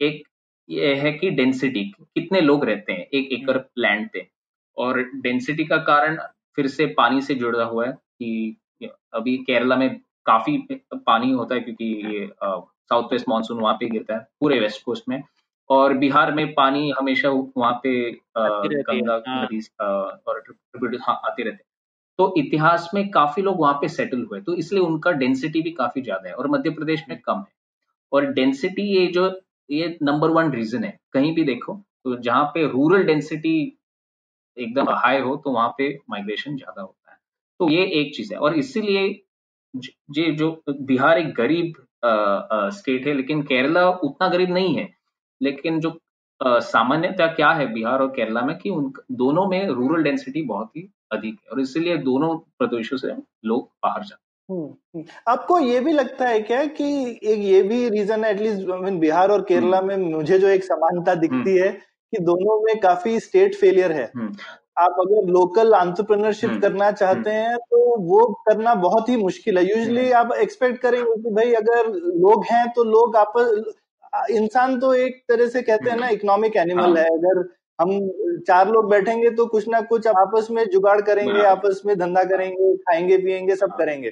[0.00, 0.22] एक
[0.68, 4.26] ये है कि डेंसिटी कितने लोग रहते हैं एक एकड़ लैंड पे।
[4.76, 6.16] और डेंसिटी का कारण
[6.56, 8.56] फिर से पानी से जुड़ा हुआ है कि
[9.14, 9.88] अभी केरला में
[10.26, 10.56] काफ़ी
[10.94, 12.24] पानी होता है क्योंकि ये
[12.90, 15.22] साउथ वेस्ट मानसून वहाँ पे गिरता है पूरे वेस्ट कोस्ट में।
[15.70, 17.90] और बिहार में पानी हमेशा वहाँ पे
[18.38, 21.68] गंगा हाँ। नदी और हाँ, आते रहते हैं।
[22.18, 26.02] तो इतिहास में काफ़ी लोग वहाँ पे सेटल हुए तो इसलिए उनका डेंसिटी भी काफ़ी
[26.02, 27.52] ज़्यादा है और मध्य प्रदेश में कम है।
[28.12, 29.30] और डेंसिटी ये जो
[29.70, 31.74] ये नंबर वन रीजन है। कहीं भी देखो
[32.04, 33.54] तो जहाँ पे रूरल डेंसिटी
[34.56, 37.18] एकदम हाई हो तो वहाँ पे माइग्रेशन ज़्यादा होता है।
[37.60, 39.04] तो ये एक चीज़ है और इसीलिए
[40.14, 41.72] ये जो बिहार एक गरीब
[42.04, 44.88] स्टेट है लेकिन केरला उतना गरीब नहीं है।
[45.40, 45.98] लेकिन जो
[46.40, 50.88] सामान्यता क्या है बिहार और केरला में कि उन दोनों में रूरल डेंसिटी बहुत ही
[51.12, 53.12] अधिक है और इसीलिए दोनों प्रदेशों से
[53.44, 56.84] लोग बाहर जाते हम्म, हम्म। आपको ये भी लगता है क्या कि
[57.24, 60.48] एक ये भी रीजन है एटलीस्ट आई मीन बिहार और केरला हम्म। में मुझे जो
[60.48, 61.70] एक समानता दिखती है
[62.12, 64.12] कि दोनों में काफ़ी स्टेट फेलियर है।
[64.80, 70.10] आप अगर लोकल आंट्रप्रनरशिप करना चाहते हैं तो वो करना बहुत ही मुश्किल है। यूजली
[70.12, 71.88] आप एक्सपेक्ट करेंगे कि भाई अगर
[72.18, 73.74] लोग हैं तो लोग आपस
[74.32, 77.42] इंसान तो एक तरह से कहते हैं ना इकोनॉमिक एनिमल हाँ। है। अगर
[77.78, 77.90] हम
[78.46, 82.74] चार लोग बैठेंगे तो कुछ ना कुछ आपस में जुगाड़ करेंगे आपस में धंधा करेंगे
[82.78, 84.10] खाएँगे पिएँगे सब करेंगे।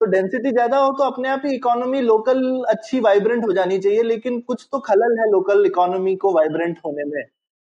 [0.00, 4.02] तो डेंसिटी ज़्यादा हो तो अपने आप ही इकोनॉमी लोकल अच्छी वाइब्रेंट हो जानी चाहिए
[4.04, 7.22] लेकिन कुछ तो खलल है लोकल इकोनॉमी को वाइब्रेंट होने में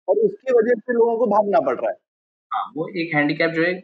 [0.09, 1.97] और उसकी वजह से लोगों को भागना पड़ रहा है।
[2.55, 3.83] हाँ वो एक हैंडीकैप जो है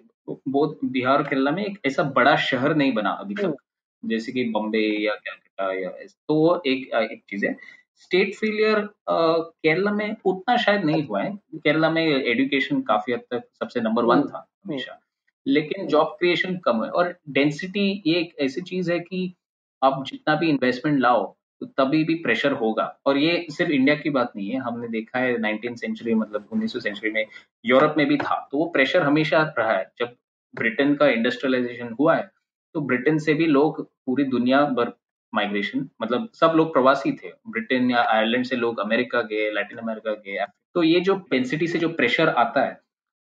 [0.48, 4.32] बहुत बिहार और केरला में एक ऐसा बड़ा शहर नहीं बना अभी तक। हम्म। जैसे
[4.32, 5.90] कि बॉम्बे या कैलकाटा या
[6.28, 7.56] तो वो एक एक चीज़ है।
[7.96, 13.44] स्टेट फेलियर केरला में उतना शायद नहीं हुआ है। केरला में एजुकेशन काफ़ी हद तक
[13.58, 18.20] सबसे नंबर वन हम्म, था हमेशा। हम्म। लेकिन जॉब क्रिएशन कम है और डेंसिटी ये
[18.20, 19.34] एक ऐसी चीज़ है कि
[19.82, 24.32] आप जितना भी इन्वेस्टमेंट लाओ तभी भी प्रेशर होगा। और ये सिर्फ़ इंडिया की बात
[24.36, 27.24] नहीं है। हमने देखा है नाइनटीन सेंचुरी मतलब उन्नीसवीं सेंचुरी में
[27.64, 30.14] यूरोप में भी था। तो वो प्रेशर हमेशा रहा है। जब
[30.54, 32.30] ब्रिटेन का इंडस्ट्रियलाइजेशन हुआ है
[32.74, 34.92] तो ब्रिटेन से भी लोग पूरी दुनिया भर
[35.32, 40.12] माइग्रेशन मतलब सब लोग प्रवासी थे। ब्रिटेन या आयरलैंड से लोग अमेरिका गए लैटिन अमेरिका
[40.12, 42.78] गए तो ये जो डेंसिटी से जो प्रेशर आता है,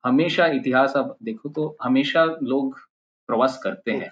[0.05, 2.79] हमेशा इतिहास आप देखो तो हमेशा लोग
[3.29, 4.11] प्रवास करते हैं।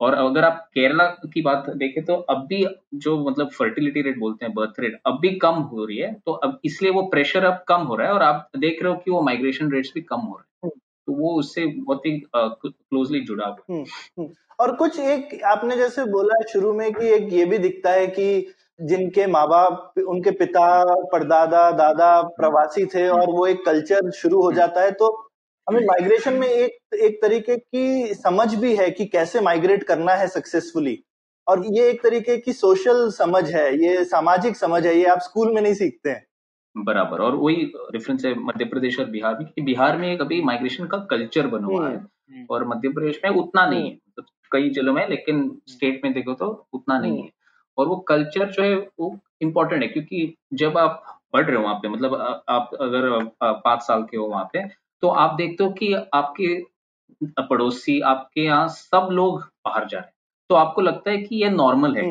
[0.00, 4.46] और अगर आप केरला की बात देखें तो अब भी जो मतलब फर्टिलिटी रेट बोलते
[4.46, 7.64] हैं बर्थ रेट अब भी कम हो रही है तो अब इसलिए वो प्रेशर अब
[7.68, 10.16] कम हो रहा है और आप देख रहे हो कि वो माइग्रेशन रेट्स भी कम
[10.16, 10.72] हो रहे हैं।
[11.06, 13.84] तो वो उससे बहुत ही क्लोजली जुड़ा हुआ है। हम्म,
[14.18, 14.28] हम्म।
[14.60, 18.54] और कुछ एक आपने जैसे बोला शुरू में कि एक ये भी दिखता है कि
[18.82, 24.52] जिनके माँ बाप उनके पिता परदादा दादा प्रवासी थे और वो एक कल्चर शुरू हो
[24.52, 25.25] जाता है तो
[25.68, 30.28] हमें माइग्रेशन में एक एक तरीके की समझ भी है कि कैसे माइग्रेट करना है
[30.28, 31.04] सक्सेसफुली
[31.48, 35.52] और ये एक तरीके की सोशल समझ है ये सामाजिक समझ है ये आप स्कूल
[35.54, 36.26] में नहीं सीखते हैं।
[36.76, 37.56] बराबर और वही
[37.92, 41.66] डिफरेंस है मध्य प्रदेश और बिहार में कि बिहार में अभी माइग्रेशन का कल्चर बना
[41.66, 45.62] हुआ है। हम्म। और मध्य प्रदेश में उतना नहीं है मतलब कई जिलों में लेकिन
[45.68, 47.30] स्टेट में देखो तो उतना नहीं है।
[47.78, 51.74] और वो कल्चर जो है वो इम्पोर्टेंट है क्योंकि जब आप पढ़ रहे हो वहाँ
[51.74, 55.70] पे मतलब आ- आप अगर पाँच साल के हो वहाँ पे तो आप देखते हो
[55.72, 56.54] कि आपके
[57.40, 60.12] पड़ोसी आपके यहाँ सब लोग बाहर जा रहे हैं।
[60.50, 62.06] तो आपको लगता है कि ये नॉर्मल है?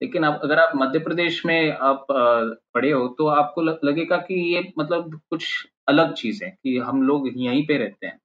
[0.00, 4.72] लेकिन अब अगर आप मध्य प्रदेश में आप पढ़े हो तो आपको लगेगा कि ये
[4.78, 5.46] मतलब कुछ
[5.88, 8.18] अलग चीज़ है कि हम लोग यहीं पे रहते हैं।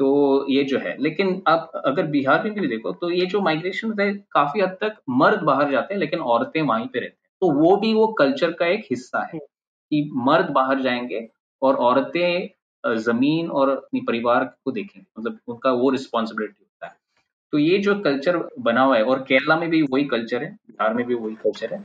[0.00, 3.94] तो ये जो है लेकिन आप अगर बिहार में भी देखो तो ये जो माइग्रेशन
[4.00, 7.50] है काफ़ी हद तक मर्द बाहर जाते हैं लेकिन औरतें वहीं पे रहती हैं। तो
[7.60, 11.28] वो भी वो कल्चर का एक हिस्सा है कि मर्द बाहर जाएँगे
[11.62, 12.48] और औरतें
[12.86, 16.96] ज़मीन और अपनी परिवार को देखेंगे मतलब उनका वो रिस्पॉन्सिबिलिटी होता है
[17.52, 20.94] तो ये जो कल्चर बना हुआ है और केरला में भी वही कल्चर है बिहार
[20.94, 21.84] में भी वही कल्चर है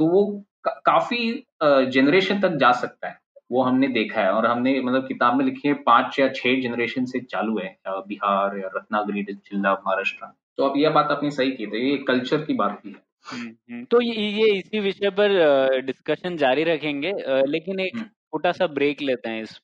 [0.00, 0.26] तो वो
[0.64, 1.44] का, काफ़ी
[1.90, 3.18] जनरेशन तक जा सकता है
[3.52, 7.04] वो हमने देखा है और हमने मतलब किताब में लिखी है पाँच या छह जनरेशन
[7.04, 10.26] से चालू है बिहार या रत्नागिरी जिला महाराष्ट्र
[10.58, 13.48] तो अब यह बात आपने सही की तो ये कल्चर की बात भी है हम्म,
[13.70, 17.12] हम्म। तो ये ये इसी विषय पर डिस्कशन जारी रखेंगे
[17.46, 19.58] लेकिन एक हम्म। छोटा सा ब्रेक लेते हैं इस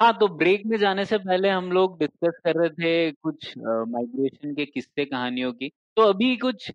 [0.00, 4.54] हाँ तो ब्रेक में जाने से पहले हम लोग डिस्कस कर रहे थे कुछ माइग्रेशन
[4.54, 6.70] के किस्से कहानियों की। तो अभी कुछ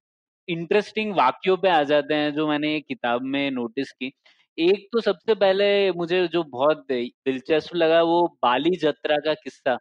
[0.47, 4.11] इंटरेस्टिंग वाक्यों पे आ जाते हैं जो मैंने किताब में नोटिस की।
[4.57, 9.75] एक तो सबसे पहले मुझे जो बहुत दिलचस्प लगा वो बाली जत्रा का किस्सा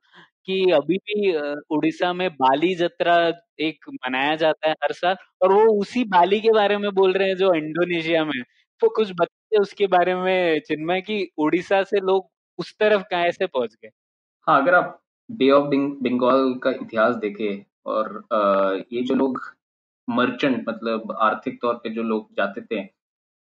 [0.47, 1.33] कि अभी भी
[1.71, 3.17] उड़ीसा में बाली जत्रा
[3.61, 7.29] एक मनाया जाता है हर साल और वो उसी बाली के बारे में बोल रहे
[7.29, 8.43] हैं जो इंडोनेशिया में।
[8.83, 13.75] तो कुछ बताइए उसके बारे में चिन्मय कि उड़ीसा से लोग उस तरफ़ कैसे पहुँच
[13.75, 13.91] गए?
[14.47, 14.99] हाँ अगर आप
[15.31, 15.69] बे ऑफ़
[16.03, 18.23] बंगाल का इतिहास देखें और
[18.93, 19.41] ये जो लोग
[20.09, 22.83] मर्चेंट मतलब आर्थिक तौर पे जो लोग जाते थे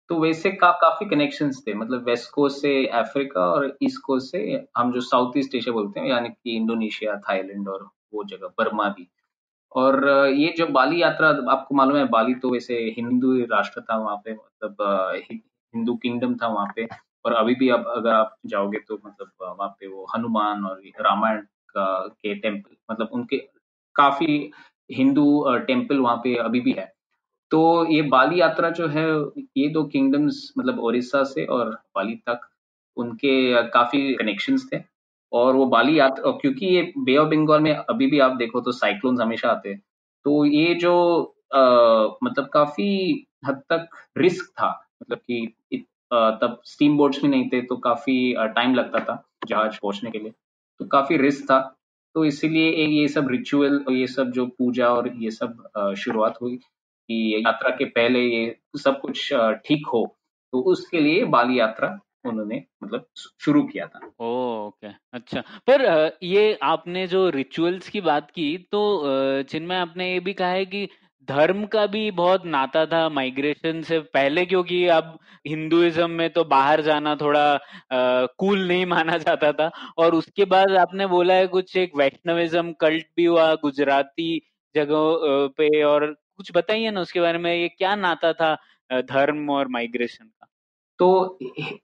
[0.10, 4.68] तो वैसे का, काफ़ी कनेक्शंस थे। मतलब वेस्ट कोस्ट से अफ्रीका और ईस्ट कोस्ट से
[4.78, 8.88] हम जो साउथ ईस्ट एशिया बोलते हैं, यानी कि इंडोनेशिया थाईलैंड और वो जगह बर्मा
[8.90, 9.08] भी।
[9.72, 14.18] और ये जो बाली यात्रा, आपको मालूम है बाली तो वैसे हिंदू राष्ट्र था वहाँ
[14.26, 16.88] पे मतलब हिंदू किंगडम था वहाँ पे।
[17.26, 21.42] और अभी भी अब अगर आप जाओगे तो मतलब वहाँ पे वो हनुमान और रामायण
[21.70, 23.38] का के टेंपल मतलब उनके
[23.96, 24.52] काफ़ी
[24.90, 25.26] हिंदू
[25.68, 26.92] टेंपल वहाँ पे अभी भी है।
[27.52, 27.62] तो
[27.94, 29.06] ये बाली यात्रा जो है
[29.58, 32.42] ये दो किंगडम्स मतलब ओडिशा से और बाली तक
[32.98, 34.82] उनके काफ़ी कनेक्शंस थे।
[35.32, 38.72] और वो बाली यात्रा क्योंकि ये बे ऑफ़ बंगाल में अभी भी आप देखो तो
[38.74, 39.82] साइक्लोन्स हमेशा आते हैं।
[40.26, 40.94] तो ये जो
[41.54, 41.60] अ,
[42.24, 42.88] मतलब काफ़ी
[43.48, 44.70] हद तक रिस्क था
[45.04, 50.12] मतलब कि तब स्टीम बोट्स भी नहीं थे तो काफ़ी टाइम लगता था जहाज़ पहुँचने
[50.12, 50.32] के लिए।
[50.80, 51.60] तो काफ़ी रिस्क था।
[52.16, 56.56] तो इसीलिए ये सब रिचुअल और ये सब जो पूजा और ये सब शुरुआत हुई
[56.56, 59.30] कि यात्रा के पहले ये सब कुछ
[59.66, 60.06] ठीक हो
[60.54, 67.06] तो उसके लिए बाली यात्रा उन्होंने मतलब शुरू किया था। ओके अच्छा। पर ये आपने
[67.08, 68.82] जो रिचुअल्स की बात की तो
[69.44, 70.88] चिन्मय आपने ये भी कहा है कि
[71.24, 76.82] धर्म का भी बहुत नाता था माइग्रेशन से पहले क्योंकि अब हिंदुइज्म में तो बाहर
[76.82, 77.60] जाना थोड़ा
[78.28, 83.06] कूल नहीं माना जाता था। और उसके बाद आपने बोला है कुछ एक वैष्णविज्म कल्ट
[83.18, 84.42] भी हुआ गुजराती
[84.76, 88.58] जगहों पे और कुछ बताइए ना उसके बारे में ये क्या नाता था
[88.94, 90.48] धर्म और माइग्रेशन का?
[91.00, 91.40] तो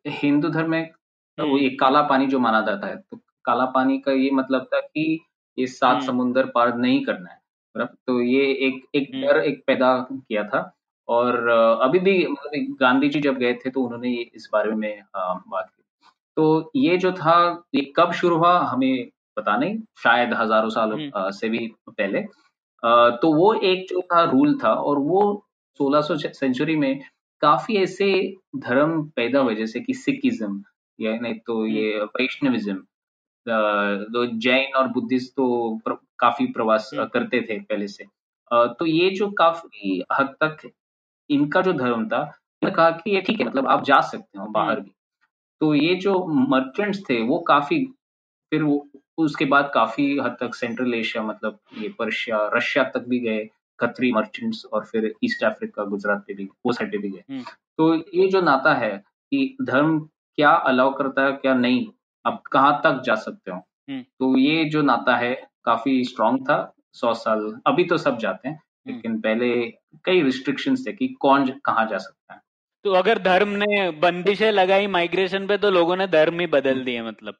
[0.07, 0.91] हिंदू धर्म में
[1.39, 4.69] वो हम्म ये काला पानी जो माना जाता है तो काला पानी का ये मतलब
[4.73, 5.19] था कि
[5.59, 7.40] ये सात हम्म। समुंदर पार नहीं करना है।
[7.75, 10.71] बराबर। तो ये एक एक हम्म। डर एक पैदा किया था।
[11.07, 11.47] और
[11.81, 15.83] अभी भी मतलब गांधी जी जब गए थे तो उन्होंने इस बारे में बात की।
[16.37, 21.29] तो ये जो था ये कब शुरू हुआ हमें पता नहीं शायद हज़ारों साल हम्म।
[21.31, 22.21] से भी पहले।
[23.21, 25.23] तो वो एक जो था रूल था और वो
[25.79, 26.99] 1600 सेंचुरी में
[27.41, 30.63] काफ़ी ऐसे धर्म पैदा हम्म हुए जैसे कि सिखिज्म
[30.99, 32.75] या नहीं तो हम्म। ये वैष्णविज्म
[34.13, 35.75] तो जैन और बुद्धिस्ट तो
[36.21, 38.05] काफ़ी प्रवास हम्म। करते थे पहले से।
[38.51, 40.69] तो ये जो काफ़ी हद तक
[41.29, 42.23] इनका जो धर्म था
[42.65, 44.91] कहा कि ये ठीक है मतलब आप जा सकते हो हम्म। बाहर भी।
[45.61, 46.13] तो ये जो
[46.49, 47.85] मर्चेंट्स थे वो काफ़ी
[48.51, 48.75] फिर वो
[49.17, 53.47] उसके बाद काफ़ी हद तक सेंट्रल एशिया मतलब ये पर्शिया रशिया तक भी गए
[53.79, 57.43] खत्री मर्चेंट्स और फिर ईस्ट अफ्रीका गुजरात पे भी वो साइड पे भी गए। हम्म।
[57.77, 58.91] तो ये जो नाता है
[59.31, 59.99] कि धर्म
[60.37, 61.85] क्या अलाउ करता है क्या नहीं
[62.25, 63.57] आप कहाँ तक जा सकते हो?
[63.57, 65.33] हम्म। तो ये जो नाता है
[65.65, 66.59] काफ़ी स्ट्रांग था
[66.93, 69.49] सौ साल अभी तो सब जाते हैं हम्म। लेकिन पहले
[70.05, 72.39] कई रिस्ट्रिक्शंस थे कि कौन कहाँ जा सकता है।
[72.85, 77.01] तो अगर धर्म ने बंदिशें लगाई माइग्रेशन पे तो लोगों ने धर्म ही बदल दिए
[77.01, 77.35] मतलब।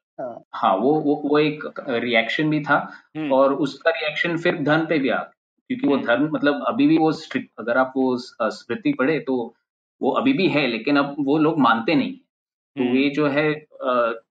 [0.54, 2.76] हाँ। वो वो वो एक रिएक्शन भी था
[3.16, 6.86] हम्म। और उसका रिएक्शन फिर धन पे भी आ क्योंकि वो हम्म। धर्म मतलब अभी
[6.86, 9.54] भी वो स्ट्रिक्ट अगर आप वो स्मृति पढ़े तो
[10.00, 13.52] वो अभी भी है लेकिन अब वो लोग मानते नहीं। तो हम्म। ये जो है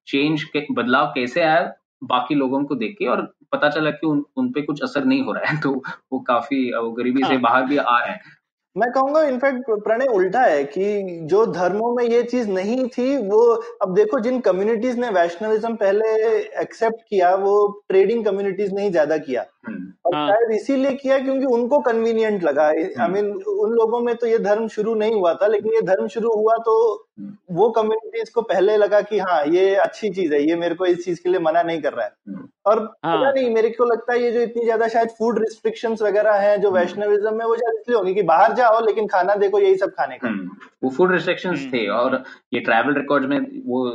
[0.08, 1.74] चेंज के बदलाव कैसे आया
[2.04, 5.24] बाकी लोगों को देख के और पता चला कि उन उन पे कुछ असर नहीं
[5.24, 5.72] हो रहा है तो
[6.14, 8.40] वो काफ़ी वो गरीबी से हाँ। बाहर भी आ रहे हैं
[8.76, 13.40] मैं कहूँगा इनफैक्ट प्रणय उल्टा है कि जो धर्मों में ये चीज़ नहीं थी वो
[13.82, 17.56] अब देखो जिन कम्युनिटीज ने वैष्णविज्म पहले एक्सेप्ट किया वो
[17.90, 22.66] ट्रेडिंग कम्युनिटीज ने ही ज़्यादा किया और हाँ। शायद इसीलिए किया क्योंकि उनको कन्वीनियंट लगा
[22.68, 25.82] आई हम्म। मीन उन लोगों में तो ये धर्म शुरू नहीं हुआ था लेकिन ये
[25.84, 26.74] धर्म शुरू हुआ तो
[27.20, 30.86] हम्म। वो कम्युनिटीज को पहले लगा कि हाँ ये अच्छी चीज़ है ये मेरे को
[30.86, 33.70] इस चीज़ के लिए मना नहीं कर रहा है हम्म। और हाँ। पता नहीं मेरे
[33.70, 37.46] को लगता है ये जो इतनी ज़्यादा शायद फ़ूड रिस्ट्रिक्शंस वगैरह है जो वैष्णविज्म में
[37.46, 40.50] वो शायद इसलिए होगी कि बाहर जाओ लेकिन खाना देखो यही सब खाने का हम्म,
[40.84, 43.88] वो फ़ूड रिस्ट्रिक्शंस हम्म। थे और ये ट्रैवल रिकॉर्ड में वो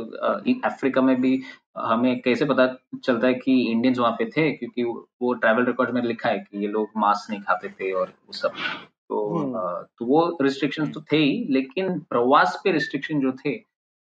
[0.65, 1.39] अफ्रीका में भी
[1.77, 2.65] हमें कैसे पता
[3.03, 6.57] चलता है कि इंडियंस वहाँ पे थे क्योंकि वो- ट्रैवल रिकॉर्ड में लिखा है कि
[6.57, 8.51] ये लोग मांस नहीं खाते थे और वो सब
[9.09, 13.55] तो हम्म। तो वो रिस्ट्रिक्शंस तो थे ही लेकिन प्रवास पे रिस्ट्रिक्शन जो थे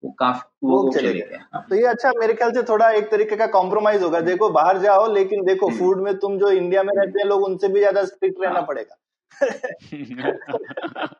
[0.04, 3.10] वो काफ़ी वो, वो चले गए। हाँ। तो ये अच्छा मेरे ख्याल से थोड़ा एक
[3.10, 6.82] तरीके का कॉम्प्रोमाइज होगा देखो बाहर जाओ लेकिन देखो हम्म। फ़ूड में तुम जो इंडिया
[6.82, 8.96] में रहते हैं लोग उनसे भी ज़्यादा स्ट्रिक्ट रहना हाँ। पड़ेगा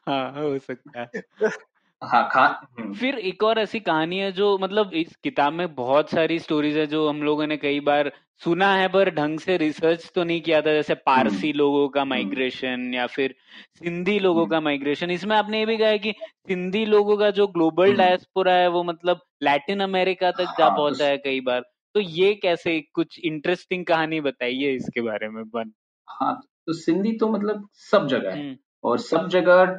[0.08, 1.22] हाँ हो सकता है
[2.02, 2.44] हाँ खा
[2.78, 6.76] हम्म, फिर एक और ऐसी कहानी है जो मतलब इस किताब में बहुत सारी स्टोरीज
[6.76, 8.10] है जो हम लोगों ने कई बार
[8.42, 12.04] सुना है पर ढंग से रिसर्च तो नहीं किया था जैसे पारसी हम्म। लोगों का
[12.04, 13.34] माइग्रेशन या फिर
[13.78, 16.12] सिंधी लोगों हम्म। का माइग्रेशन इसमें आपने ये भी कहा है कि
[16.48, 20.76] सिंधी लोगों का जो ग्लोबल हम्म। डायस्पोरा है वो मतलब लैटिन अमेरिका तक जा हाँ,
[20.76, 21.60] पहुँचा है कई बार
[21.94, 25.72] तो ये कैसे कुछ इंटरेस्टिंग कहानी बताइए इसके बारे में बन
[26.08, 26.34] हाँ
[26.66, 29.78] तो सिंधी तो मतलब सब जगह है हम्म और सब जगह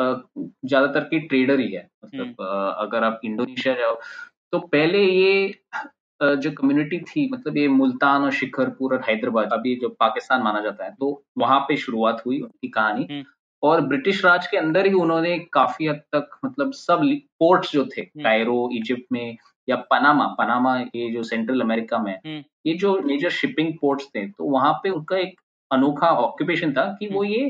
[0.00, 3.98] ज़्यादातर की ट्रेडर ही है हम्म। मतलब अगर आप इंडोनेशिया जाओ
[4.52, 5.54] तो पहले ये
[6.20, 10.84] जो कम्युनिटी थी मतलब ये मुल्तान और शिखरपुर और हैदराबाद अभी जो पाकिस्तान माना जाता
[10.84, 13.24] है तो वहाँ पे शुरुआत हुई उनकी कहानी हम्म।
[13.62, 17.00] और ब्रिटिश राज के अंदर ही उन्होंने काफ़ी हद तक मतलब सब
[17.40, 19.36] पोर्ट्स जो थे हम्म। कायरो इजिप्ट में
[19.68, 24.26] या पनामा पनामा ये जो सेंट्रल अमेरिका में हम्म। ये जो मेजर शिपिंग पोर्ट्स थे
[24.28, 27.48] तो वहाँ पे उनका एक अनोखा ऑक्यूपेशन था कि वो ये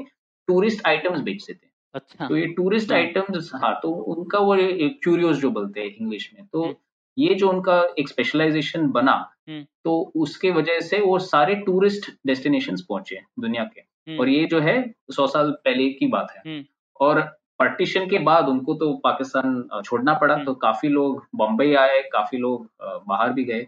[0.48, 4.98] टूरिस्ट आइटम्स बेचते थे अच्छा तो ये टूरिस्ट हाँ। आइटम्स हाँ तो उनका वो एक
[5.02, 6.74] क्यूरियोस जो बोलते हैं इंग्लिश में तो हम्म।
[7.18, 9.12] ये जो उनका एक स्पेशलाइजेशन बना
[9.48, 14.44] हम्म। तो उसके वजह से वो सारे टूरिस्ट डेस्टिनेशन पहुँचे दुनिया के हम्म। और ये
[14.44, 16.64] जो है सौ साल पहले की बात है।
[17.00, 17.20] और
[17.58, 22.68] पार्टीशन के बाद उनको तो पाकिस्तान छोड़ना पड़ा। तो काफ़ी लोग बम्बई आए काफ़ी लोग
[23.08, 23.66] बाहर भी गए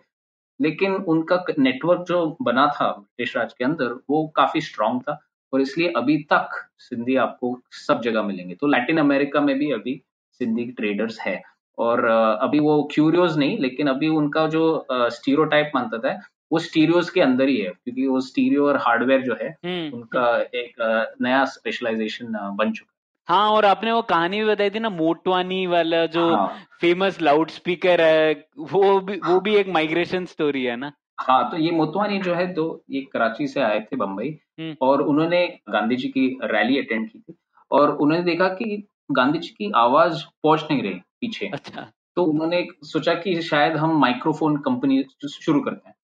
[0.61, 5.19] लेकिन उनका नेटवर्क जो बना था ब्रिटिश राज के अंदर वो काफ़ी स्ट्रांग था
[5.53, 10.01] और इसलिए अभी तक सिंधी आपको सब जगह मिलेंगे। तो लैटिन अमेरिका में भी अभी
[10.41, 11.43] सिंधी ट्रेडर्स है।
[11.79, 16.21] और अभी वो क्यूरियोज नहीं लेकिन अभी उनका जो स्टीरियोटाइप मानता था
[16.53, 20.27] वो स्टीरियोज के अंदर ही है क्योंकि वो स्टीरियो और हार्डवेयर जो है हम्म। उनका
[20.55, 22.27] एक नया स्पेशलाइजेशन
[22.59, 26.67] बन चुका हाँ। और आपने वो कहानी भी बताई थी ना मोटवानी वाला जो हाँ।
[26.81, 30.93] फ़ेमस लाउड स्पीकर है वो भी वो भी एक माइग्रेशन स्टोरी है ना?
[31.21, 34.29] हाँ तो ये मोतवानी जो है तो ये कराची से आए थे बम्बई
[34.61, 37.35] हम्म। और उन्होंने गांधी जी की रैली अटेंड की थी
[37.71, 42.67] और उन्होंने देखा कि गांधी जी की आवाज़ पहुँच नहीं रही पीछे अच्छा तो उन्होंने
[42.85, 45.95] सोचा कि शायद हम माइक्रोफोन कंपनी शुरू करते हैं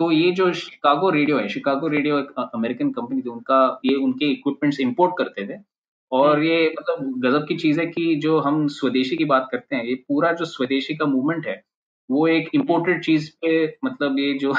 [0.00, 4.30] तो ये जो शिकागो रेडियो है शिकागो रेडियो एक अमेरिकन कंपनी थी उनका ये उनके
[4.32, 5.58] इक्विपमेंट्स इंपोर्ट करते थे
[6.12, 9.76] और हम्म। ये मतलब गजब की चीज़ है कि जो हम स्वदेशी की बात करते
[9.76, 11.62] हैं ये पूरा जो स्वदेशी का मूवमेंट है
[12.10, 14.52] वो एक इम्पोर्टेड चीज़ पे मतलब ये जो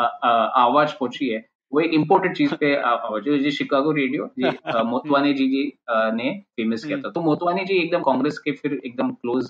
[0.00, 0.30] आ, आ,
[0.64, 5.48] आवाज़ पहुँची है वो एक इम्पोर्टेड चीज़ पे आवाज़ जो शिकागो रेडियो आ, मोतवानी जी
[5.48, 9.48] जी ने फ़ेमस किया था। तो मोतवानी जी एकदम कांग्रेस के फिर एकदम क्लोज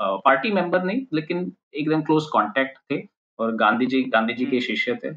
[0.00, 3.02] पार्टी मेंबर नहीं लेकिन एकदम क्लोज कांटेक्ट थे
[3.38, 5.10] और गांधी जी गांधी जी के शिष्य थे।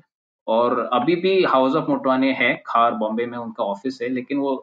[0.47, 4.55] और अभी भी हाउस ऑफ़ मोटवाने है खार बॉम्बे में उनका ऑफ़िस है लेकिन वो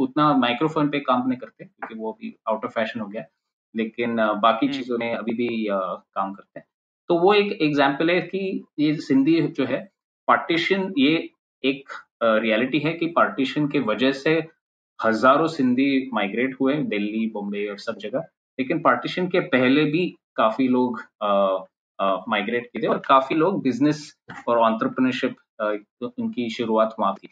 [0.00, 3.24] उतना माइक्रोफोन पे काम नहीं करते क्योंकि वो अभी आउट ऑफ़ फ़ैशन हो गया।
[3.76, 6.66] लेकिन बाकी हम्म। चीज़ों में अभी भी काम करते हैं।
[7.10, 9.80] तो वो एक एग्ज़ाम्पल है कि ये सिंधी जो है
[10.28, 11.28] पार्टीशन ये
[11.64, 11.88] एक
[12.22, 14.32] रियलिटी है कि पार्टीशन के वजह से
[15.00, 18.24] हज़ारों सिंधी माइग्रेट हुए दिल्ली बॉम्बे और सब जगह।
[18.58, 20.06] लेकिन पार्टीशन के पहले भी
[20.36, 21.00] काफ़ी लोग
[22.28, 24.12] माइग्रेट किए थे और काफ़ी लोग बिज़नेस
[24.48, 25.36] और ऑन्टरप्रनरशिप
[26.18, 27.28] उनकी शुरुआत वहाँ थी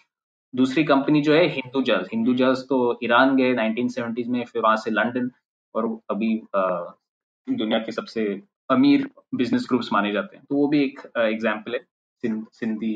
[0.54, 4.76] दूसरी कंपनी जो है हिंदू जज हिंदू जज तो ईरान गए 1970s में फिर वहाँ
[4.76, 5.30] से लंदन
[5.74, 8.24] और अभी दुनिया के सबसे
[8.70, 12.94] अमीर बिज़नेस ग्रुप्स माने जाते हैं तो वो भी एक एग्ज़ाम्पल है सिं, सिंधी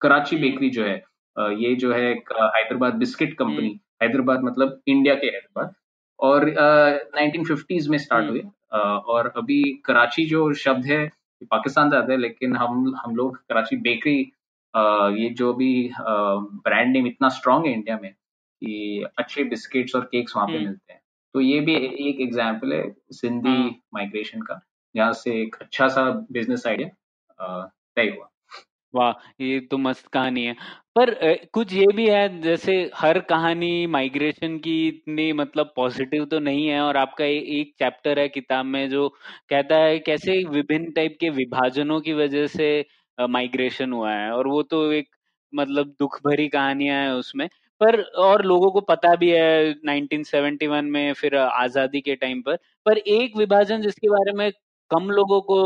[0.00, 0.96] कराची। बेकरी जो है
[1.36, 5.74] ये जो है एक हैदराबाद बिस्किट कंपनी हम्म। हैदराबाद मतलब इंडिया के हैदराबाद
[6.18, 6.46] और
[7.14, 8.50] नाइनटीन फिफ्टीज में स्टार्ट हम्म। हुए
[9.12, 11.06] और अभी कराची जो शब्द है
[11.42, 14.18] पाकिस्तान से आता है लेकिन हम हम लोग कराची बेकरी
[14.74, 20.36] ये जो भी ब्रांड नेम इतना स्ट्रांग है इंडिया में कि अच्छे बिस्किट्स और केक्स
[20.36, 20.99] वहाँ पे हम्म। मिलते हैं
[21.34, 21.74] तो ये भी
[22.08, 24.60] एक एग्ज़ाम्पल है सिंधी हाँ। माइग्रेशन का
[24.94, 28.28] जहाँ से एक अच्छा सा बिज़नेस आइडिया तय हुआ।
[28.94, 30.54] वाह ये तो मस्त कहानी है।
[30.96, 31.10] पर
[31.54, 36.80] कुछ ये भी है जैसे हर कहानी माइग्रेशन की इतनी मतलब पॉजिटिव तो नहीं है
[36.80, 39.08] और आपका ए, एक चैप्टर है किताब में जो
[39.50, 42.68] कहता है कैसे विभिन्न टाइप के विभाजनों की वजह से
[43.18, 45.08] माइग्रेशन हुआ है। और वो तो एक
[45.52, 47.48] मतलब दुख भरी कहानियाँ है उसमें।
[47.80, 52.56] पर और लोगों को पता भी है 1971 में फिर आज़ादी के टाइम पर।
[52.86, 54.50] पर एक विभाजन जिसके बारे में
[54.90, 55.58] कम लोगों को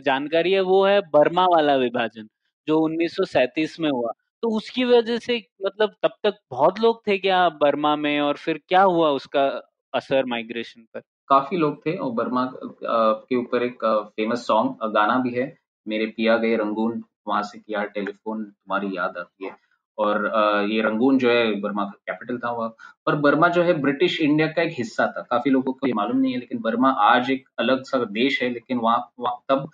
[0.00, 2.28] जानकारी है, वो है बर्मा वाला विभाजन,
[2.68, 5.36] जो 1937 में हुआ। तो उसकी वजह से
[5.66, 9.44] मतलब तब तक बहुत लोग थे क्या बर्मा में और फिर क्या हुआ उसका
[9.92, 11.00] असर माइग्रेशन पर?
[11.28, 15.46] काफ़ी लोग थे और बर्मा के ऊपर एक फ़ेमस सॉन्ग गाना भी है,
[15.86, 19.56] मेरे पिया गए रंगून, वहाँ से किया टेलीफोन, तुम्हारी याद आती है।
[19.98, 20.24] और
[20.70, 22.74] ये रंगून जो है बर्मा का कैपिटल था वहाँ।
[23.06, 26.18] और बर्मा जो है ब्रिटिश इंडिया का एक हिस्सा था। काफ़ी लोगों को ये मालूम
[26.20, 29.70] नहीं है लेकिन बर्मा आज एक अलग सा देश है लेकिन वहाँ वहाँ तब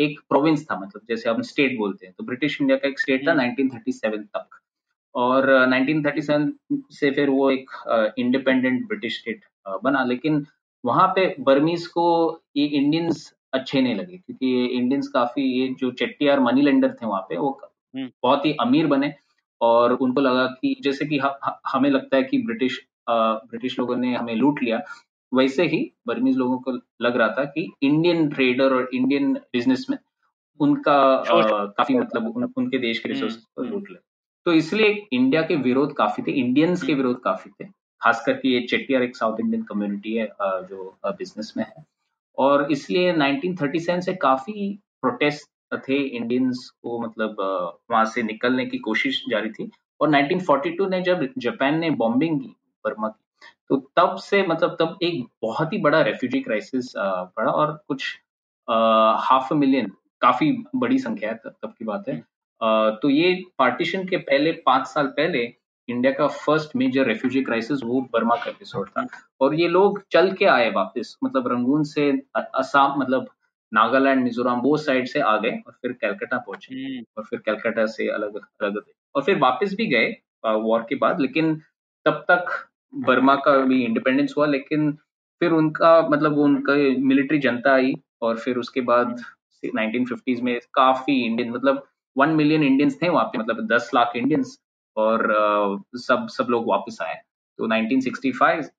[0.00, 3.26] एक प्रोविंस था मतलब जैसे हम स्टेट बोलते हैं। तो ब्रिटिश इंडिया का एक स्टेट
[3.28, 4.58] था 1937 तक।
[5.14, 6.52] और अ, 1937
[6.92, 7.70] से फिर वो एक
[8.18, 9.44] इंडिपेंडेंट ब्रिटिश स्टेट
[9.84, 10.44] बना। लेकिन
[10.84, 12.04] वहाँ पे बर्मीज को
[12.56, 17.06] ये इंडियंस अच्छे नहीं लगे क्योंकि ये इंडियंस काफ़ी ये जो चेट्टियार मनी लेंडर थे
[17.06, 17.50] वहाँ पे वो
[17.94, 19.12] हम्म। बहुत ही अमीर बने
[19.60, 22.80] और उनको लगा कि जैसे कि ह, ह, हमें लगता है कि ब्रिटिश
[23.10, 24.80] ब्रिटिश लोगों ने हमें लूट लिया
[25.32, 26.72] वैसे ही बर्मीज लोगों को
[27.02, 29.98] लग रहा था कि इंडियन ट्रेडर और इंडियन बिजनेसमैन
[30.60, 33.98] उनका अ, काफ़ी मतलब उन, उनके देश के रिसोर्स को हम्म। लूट ले
[34.46, 37.68] तो इसलिए इंडिया के विरोध काफ़ी थे इंडियंस के हम्म। विरोध काफ़ी थे
[38.00, 41.84] खास करके ये चेट्टियार एक साउथ इंडियन कम्युनिटी है जो बिज़नेस में है
[42.38, 47.36] और इसलिए 1937 से काफ़ी प्रोटेस्ट थे इंडियंस को मतलब
[47.90, 52.54] वहाँ से निकलने की कोशिश जारी थी। और 1942 ने जब जापान ने बॉम्बिंग की
[52.84, 53.24] बर्मा की
[53.70, 58.04] तो तब से मतलब तब एक बहुत ही बड़ा रेफ्यूजी क्राइसिस पड़ा और कुछ
[58.68, 59.90] हाफ़ मिलियन
[60.22, 62.16] काफ़ी बड़ी संख्या है तब की बात है।
[62.92, 65.42] तो ये पार्टीशन के पहले पाँच साल पहले
[65.88, 69.06] इंडिया का फ़र्स्ट मेजर रेफ्यूजी क्राइसिस वो बर्मा का एपिसोड था।
[69.40, 73.28] और ये लोग चल के आए वापस मतलब रंगून से असम मतलब
[73.72, 78.08] नागालैंड मिजोरम वो साइड से आ गए और फिर कैलकाटा पहुँचे। और फिर कैलकाटा से
[78.08, 78.82] अलग अलग
[79.14, 80.16] और फिर वापस भी गए
[80.46, 81.54] वॉर के बाद लेकिन
[82.06, 82.46] तब तक
[83.06, 84.92] बर्मा का भी इंडिपेंडेंस हुआ लेकिन
[85.40, 86.74] फिर उनका मतलब वो उनका
[87.06, 87.92] मिलिट्री जनता आई
[88.22, 89.16] और फिर उसके बाद
[89.62, 91.82] 1950s में काफ़ी इंडियन मतलब
[92.16, 94.58] वन मिलियन इंडियंस थे वहाँ पे मतलब दस लाख इंडियंस
[94.96, 95.26] और
[95.96, 97.14] सब सब लोग वापस आए।
[97.58, 98.70] तो 1965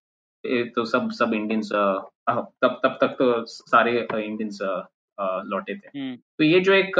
[0.46, 4.60] तो सब सब इंडियंस तब तब तक तो सारे इंडियंस
[5.48, 7.00] लौटे थे। तो ये जो एक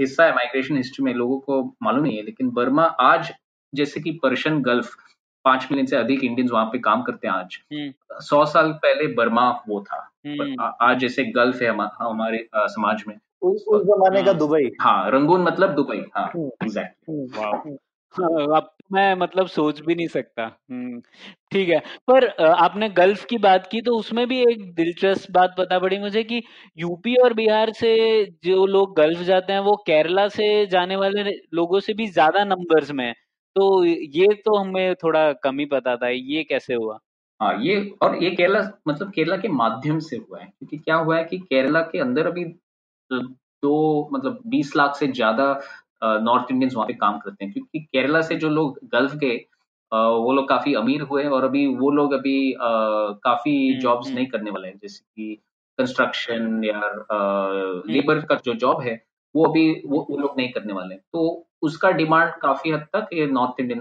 [0.00, 3.32] हिस्सा है माइग्रेशन हिस्ट्री में लोगों को मालूम नहीं है लेकिन बर्मा आज
[3.72, 4.96] जैसे कि पर्शियन गल्फ
[5.44, 7.58] पाँच मिलियन से अधिक इंडियंस वहाँ पे काम करते हैं आज।
[8.22, 13.82] सौ साल पहले बर्मा वो था। आज जैसे गल्फ है हमारे समाज में। उस उस
[13.86, 17.76] जमाने का दुबई। हाँ रंगून मतलब दुबई। हाँ एग्जैक्टली
[18.14, 20.46] अब मैं मतलब सोच भी नहीं सकता।
[21.52, 25.78] ठीक है। पर आपने गल्फ की बात की तो उसमें भी एक दिलचस्प बात पता
[25.78, 26.42] पड़ी मुझे कि
[26.78, 27.94] यूपी और बिहार से
[28.44, 31.22] जो लोग गल्फ जाते हैं, वो केरला से जाने वाले
[31.54, 33.12] लोगों से भी ज़्यादा नंबर्स में है।
[33.56, 36.98] तो ये तो हमें थोड़ा कम ही पता था, ये कैसे हुआ?
[37.40, 41.16] हाँ ये और ये केरला मतलब केरला के माध्यम से हुआ है, क्योंकि क्या हुआ
[41.18, 42.44] है कि केरला के अंदर अभी
[43.10, 45.52] दो मतलब बीस लाख से ज़्यादा
[46.02, 49.36] नॉर्थ इंडियंस वहाँ पे काम करते हैं। क्योंकि केरला से जो लोग गल्फ गए
[49.92, 54.68] वो लोग काफ़ी अमीर हुए और अभी वो लोग अभी काफ़ी जॉब्स नहीं करने वाले
[54.68, 55.34] हैं। जैसे कि
[55.78, 56.80] कंस्ट्रक्शन या
[57.88, 59.02] लेबर का जो जॉब है
[59.34, 63.08] वो अभी वो वो लोग नहीं करने वाले हैं। तो उसका डिमांड काफ़ी हद तक
[63.12, 63.80] ये नॉर्थ इंडियन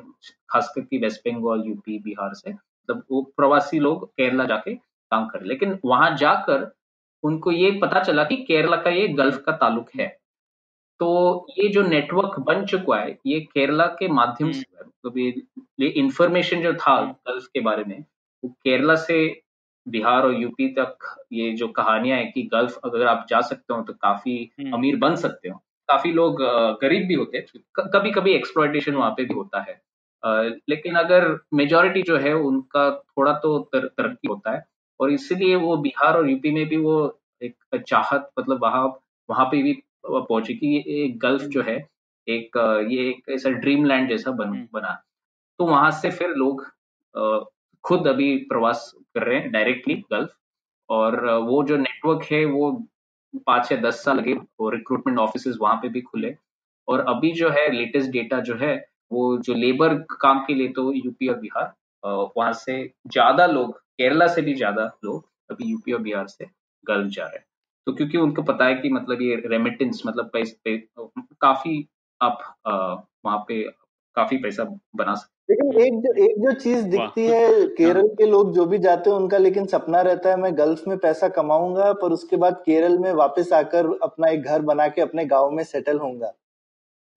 [0.49, 5.43] खास करके वेस्ट बंगाल यूपी बिहार से मतलब वो प्रवासी लोग केरला जाके काम कर
[5.43, 6.71] लेकिन वहाँ जाकर
[7.23, 10.20] उनको ये पता चला कि केरला का ये गल्फ का ताल्लुक है।
[11.01, 16.61] तो ये जो नेटवर्क बन चुका है ये केरला के माध्यम से मतलब ये इंफॉर्मेशन
[16.61, 18.05] जो था गल्फ के बारे में
[18.43, 19.41] वो केरला से
[19.87, 23.81] बिहार और यूपी तक ये जो कहानियाँ है कि गल्फ अगर आप जा सकते हो
[23.81, 26.37] तो काफ़ी अमीर बन सकते हो। काफ़ी लोग
[26.81, 29.81] गरीब भी होते हैं। कभी कभी एक्सप्लॉयटेशन वहाँ पे भी होता है।
[30.69, 34.65] लेकिन अगर मेजोरिटी जो है उनका थोड़ा तो तर, तरक्की होता है।
[34.99, 38.99] और इसलिए वो बिहार और यूपी में भी वो एक चाहत मतलब वहाँ
[39.29, 41.75] वहाँ पे भी पहुँची कि ये गल्फ जो है
[42.27, 42.57] एक
[42.91, 45.01] ये एक ऐसा ड्रीम लैंड जैसा बन बना।
[45.59, 46.65] तो वहाँ से फिर लोग
[47.83, 50.35] खुद अभी प्रवास कर रहे हैं डायरेक्टली गल्फ
[50.89, 52.71] और वो जो नेटवर्क है वो
[53.47, 56.33] पाँच या दस साल लगे वो रिक्रूटमेंट ऑफ़िस वहाँ पे भी खुले।
[56.87, 58.75] और अभी जो है लेटेस्ट डेटा जो है
[59.11, 61.73] वो जो लेबर काम के लिए तो यूपी और बिहार
[62.03, 66.45] वहाँ से ज़्यादा लोग केरला से भी ज़्यादा लोग अभी यूपी और बिहार से
[66.83, 67.45] गल्फ जा रहे हैं।
[67.87, 70.77] तो क्योंकि उनको पता है कि मतलब ये रेमिटेंस मतलब पैसे पे,
[71.41, 71.87] काफ़ी
[72.21, 72.39] आप
[73.25, 73.61] वहाँ पे
[74.15, 74.63] काफ़ी पैसा
[74.95, 78.77] बना सकते लेकिन एक जो एक जो चीज़ दिखती है केरल के लोग जो भी
[78.77, 82.61] जाते हैं उनका लेकिन सपना रहता है मैं गल्फ में पैसा कमाऊँगा पर उसके बाद
[82.65, 86.33] केरल में वापस आकर अपना एक घर बना के अपने गाँव में सेटल होऊँगा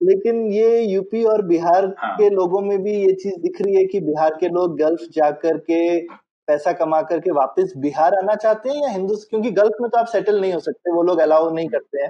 [0.01, 2.15] लेकिन ये यूपी और बिहार हाँ.
[2.17, 5.57] के लोगों में भी ये चीज़ दिख रही है कि बिहार के लोग गल्फ जाकर
[5.57, 5.81] के
[6.47, 10.07] पैसा कमा करके वापस बिहार आना चाहते हैं या हिंदुस्तान क्योंकि गल्फ में तो आप
[10.07, 12.09] सेटल नहीं हो सकते वो लोग अलाउ नहीं करते हैं।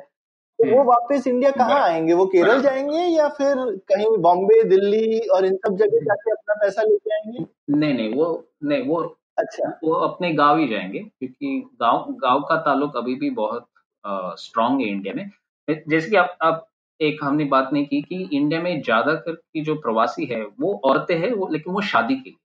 [0.60, 2.14] तो वो हम्म। वापस इंडिया कहाँ आएँगे?
[2.14, 3.56] वो केरल जाएँगे या फिर
[3.90, 7.46] कहीं बॉम्बे दिल्ली और इन सब जगह जाके अपना पैसा लेके आएँगे?
[7.72, 8.28] नहीं नहीं वो
[8.66, 9.02] नहीं वो
[9.38, 13.68] अच्छा। वो अपने गाँव ही जाएँगे क्योंकि गाँव गाँव का ताल्लुक अभी भी बहुत
[14.40, 15.30] स्ट्रांग है इंडिया में।
[15.68, 16.66] जैसे कि आप आप
[17.00, 21.18] एक हमने बात नहीं की कि इंडिया में ज़्यादातर की जो प्रवासी है वो औरतें
[21.20, 22.38] हैं वो लेकिन वो शादी के लिए।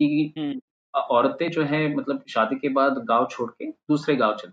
[0.00, 0.60] कि हम्म।
[0.94, 4.50] औरतें जो है मतलब शादी के बाद गाँव छोड़ के दूसरे गाँव चले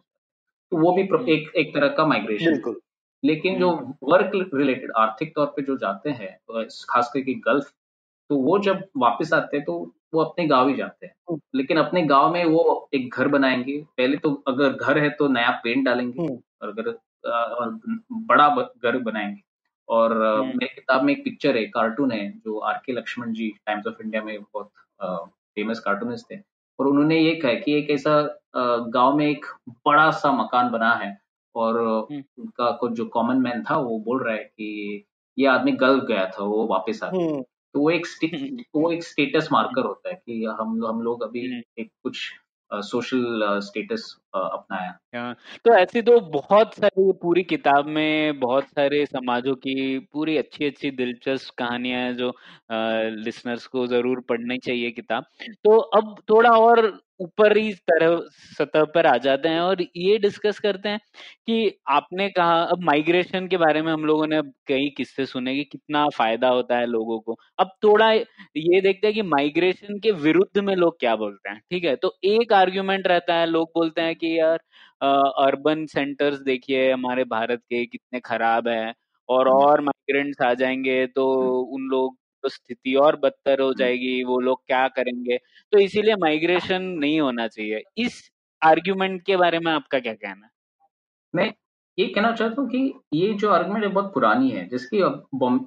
[0.72, 2.76] तो वो भी हम्म। एक एक तरह का माइग्रेशन
[3.24, 3.72] लेकिन जो
[4.04, 6.38] वर्क हम्म। रिलेटेड आर्थिक तौर पे जो जाते हैं
[6.90, 7.72] खास करके गल्फ
[8.30, 11.78] तो वो जब वापस आते हैं तो वो अपने गाँव ही जाते हैं हम्म। लेकिन
[11.78, 15.86] अपने गाँव में वो एक घर बनाएँगे पहले तो अगर घर है तो नया पेंट
[15.86, 16.28] डालेंगे।
[16.62, 16.98] और अगर
[18.12, 18.50] बड़ा
[18.84, 19.42] घर बनाएँगे
[19.90, 23.88] और मेरी किताब में एक पिक्चर है कार्टून है जो R K Laxman ji Times
[23.88, 24.72] of India में बहुत
[25.58, 26.40] फ़ेमस कार्टूनिस्ट थे
[26.80, 28.22] और उन्होंने ये कहा कि एक ऐसा
[28.94, 29.46] गाँव में एक
[29.86, 31.16] बड़ा सा मकान बना है
[31.56, 35.06] और हम्म। उनका कुछ जो कॉमन मैन था वो बोल रहा है कि
[35.38, 37.42] ये आदमी गल्फ गया था वो वापस आ गया हम्म।
[37.74, 41.46] तो वो एक हम्म। वो एक स्टेटस मार्कर होता है कि हम हम लोग अभी
[41.80, 42.20] एक कुछ
[42.72, 45.34] सोशल स्टेटस अपनाया।
[45.66, 50.92] तो ऐसी तो बहुत सारी पूरी किताब में बहुत सारे समाजों की पूरी अच्छी अच्छी
[50.94, 52.32] दिलचस्प कहानियाँ हैं जो
[53.18, 55.26] लिसनर्स को ज़रूर पढ़नी चाहिए किताब।
[55.56, 56.86] तो अब थोड़ा और
[57.22, 58.18] ऊपरी तरह,
[58.58, 61.00] सतह पर आ जाते हैं और ये डिस्कस करते हैं
[61.48, 65.64] कि आपने कहा, अब माइग्रेशन के बारे में हम लोगों ने कई किस्से सुने कि
[65.66, 70.60] कितना फ़ायदा होता है लोगों को। अब थोड़ा ये देखते हैं कि माइग्रेशन के विरुद्ध
[70.60, 71.96] में लोग क्या बोलते हैं, ठीक है?
[71.98, 74.60] तो एक आर्ग्यूमेंट रहता है, लोग बोलते हैं कि यार
[75.46, 78.94] अर्बन सेंटर्स देखिए हमारे भारत के कितने खराब है
[79.30, 83.74] और हम्म। और माइग्रेंट्स आ जाएँगे तो हम्म। उन लोग तो स्थिति और बदतर हो
[83.74, 85.38] जाएगी वो लोग क्या करेंगे?
[85.72, 88.32] तो इसीलिए माइग्रेशन नहीं होना चाहिए। इस
[88.64, 90.52] आर्ग्यूमेंट के बारे में आपका क्या कहना है?
[91.36, 91.54] मैं
[92.00, 95.00] ये कहना चाहता हूँ कि ये जो आर्गुमेंट है बहुत पुरानी है जिसकी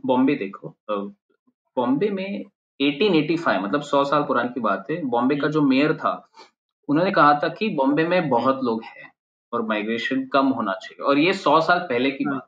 [0.07, 0.74] बॉम्बे देखो।
[1.76, 2.44] बॉम्बे में
[2.80, 6.12] 1885 मतलब 100 साल पुरानी की बात है। बॉम्बे का जो मेयर था
[6.89, 9.11] उन्होंने कहा था कि बॉम्बे में बहुत लोग हैं
[9.53, 12.47] और माइग्रेशन कम होना चाहिए। और ये सौ साल पहले की बात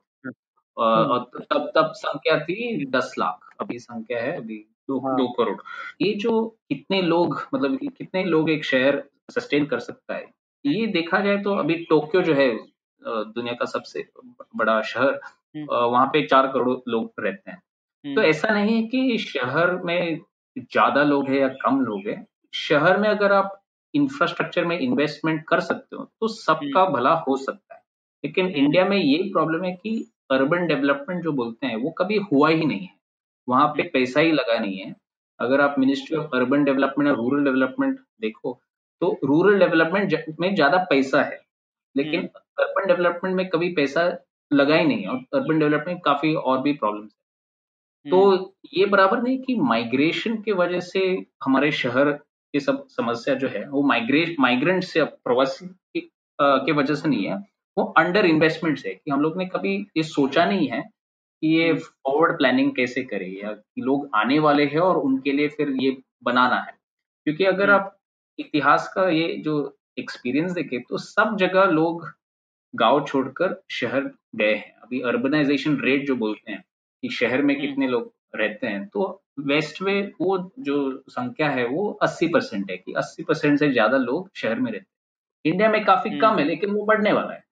[0.76, 4.56] और तब तब संख्या थी दस लाख। अभी संख्या है अभी
[4.88, 5.16] दो हाँ.
[5.16, 5.56] दो करोड़।
[6.02, 10.24] ये जो कितने लोग मतलब कितने लोग एक शहर सस्टेन कर सकता है
[10.64, 12.48] ये देखा जाए तो अभी टोक्यो जो है
[13.02, 14.04] दुनिया का सबसे
[14.56, 15.20] बड़ा शहर
[15.56, 17.58] हम्म। वहाँ पे चार करोड़ लोग रहते हैं।
[18.04, 20.20] तो हम्म। ऐसा नहीं है कि शहर में
[20.56, 23.61] ज़्यादा लोग हैं या कम लोग हैं। शहर में अगर आप
[23.94, 27.80] इंफ्रास्ट्रक्चर में इन्वेस्टमेंट कर सकते हो तो सबका। भला हो सकता है
[28.24, 29.94] लेकिन इंडिया में ये प्रॉब्लम है कि
[30.30, 32.94] अर्बन डेवलपमेंट जो बोलते हैं वो कभी हुआ ही नहीं है
[33.48, 34.94] वहाँ पे पैसा ही लगा नहीं है
[35.38, 38.58] अगर आप मिनिस्ट्री ऑफ़ अर्बन डेवलपमेंट और रूरल डेवलपमेंट देखो
[39.02, 41.40] तो रूरल डेवलपमेंट में ज़्यादा पैसा है
[41.96, 44.04] लेकिन अर्बन हम्म। डेवलपमेंट में कभी पैसा
[44.50, 48.86] लगा ही नहीं है और अर्बन डेवलपमेंट काफ़ी और भी प्रॉब्लम है तो हम्म। ये
[48.86, 51.00] बराबर नहीं कि माइग्रेशन के वजह से
[51.44, 52.18] हमारे शहर
[52.54, 55.68] की सब समस्या जो है वो माइग्रेट माइग्रेंट से प्रवासी
[56.38, 57.36] के वजह से नहीं है
[57.76, 60.82] वो अंडर इन्वेस्टमेंट है कि हम लोग ने कभी ये सोचा नहीं है
[61.42, 65.48] कि ये फॉरवर्ड प्लानिंग कैसे करें या कि लोग आने वाले हैं और उनके लिए
[65.48, 66.74] फिर ये बनाना है
[67.26, 67.98] क्योंकि अगर हम्म। आप
[68.38, 69.54] इतिहास का ये जो
[69.98, 72.06] एक्सपीरियंस देखें तो सब जगह लोग
[72.74, 76.62] गाँव छोड़कर शहर गए हैं अभी अर्बनाइजेशन रेट जो बोलते हैं
[77.02, 80.78] कि शहर में हम्म। कितने लोग रहते हैं तो वेस्ट में वो जो
[81.08, 84.84] संख्या है वो 80 परसेंट है कि 80 परसेंट से ज़्यादा लोग शहर में रहते
[84.84, 84.92] हैं
[85.44, 87.44] इंडिया में काफ़ी कम है हम्म। लेकिन वो बढ़ने वाला है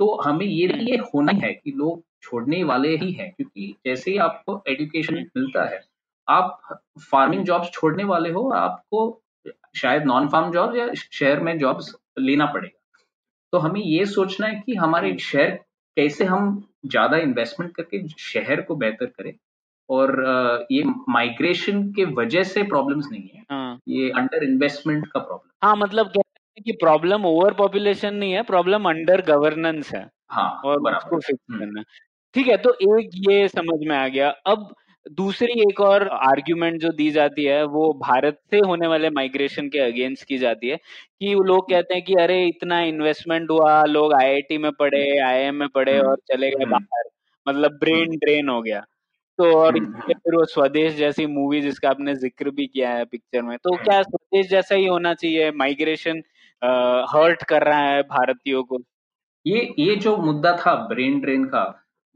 [0.00, 4.10] तो हमें ये हम्म। ये होना है कि लोग छोड़ने वाले ही हैं क्योंकि जैसे
[4.10, 5.82] ही आपको एजुकेशन हम्म। मिलता है
[6.28, 6.60] आप
[7.00, 9.02] फ़ार्मिंग जॉब्स छोड़ने वाले हो आपको
[9.76, 13.02] शायद नॉन फार्म जॉब या शहर में जॉब्स लेना पड़ेगा
[13.52, 15.50] तो हमें ये सोचना है कि हमारे हम्म। शहर
[15.96, 16.46] कैसे हम
[16.86, 19.32] ज़्यादा इन्वेस्टमेंट करके शहर को बेहतर करें
[19.88, 23.78] और ये माइग्रेशन के वजह से प्रॉब्लम्स नहीं है। हाँ.
[23.88, 26.12] ये अंडर इन्वेस्टमेंट का प्रॉब्लम हाँ मतलब
[26.58, 31.58] कि प्रॉब्लम ओवर पॉपुलेशन नहीं है प्रॉब्लम अंडर गवर्नेंस है। हाँ और उसको फिक्स हम्म।
[31.58, 31.82] करना
[32.34, 34.74] ठीक है तो एक ये समझ में आ गया। अब
[35.16, 39.78] दूसरी एक और आर्ग्यूमेंट जो दी जाती है वो भारत से होने वाले माइग्रेशन के
[39.78, 44.14] अगेंस्ट की जाती है कि वो लोग कहते हैं कि अरे इतना इन्वेस्टमेंट हुआ लोग
[44.14, 47.10] आईआईटी में पढ़े आईआईएम में पढ़े और चले गए बाहर।
[47.46, 48.84] मतलब ब्रेन ड्रेन हो गया।
[49.38, 53.56] तो और फिर वो स्वदेश जैसी मूवी जिसका आपने ज़िक्र भी किया है पिक्चर में
[53.58, 55.50] तो क्या स्वदेश जैसा ही होना चाहिए?
[55.52, 56.22] माइग्रेशन
[57.14, 58.78] हर्ट कर रहा है भारतीयों को।
[59.46, 61.64] ये ये जो मुद्दा था ब्रेन ड्रेन का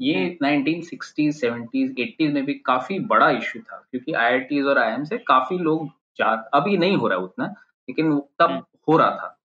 [0.01, 5.19] ये 1960s, 70s, 80s में भी काफ़ी बड़ा इश्यू था क्योंकि आई और आईएम से
[5.19, 5.87] काफ़ी लोग
[6.19, 7.47] जा अभी नहीं हो रहा उतना
[7.89, 9.39] लेकिन तब हम्म। हो रहा था।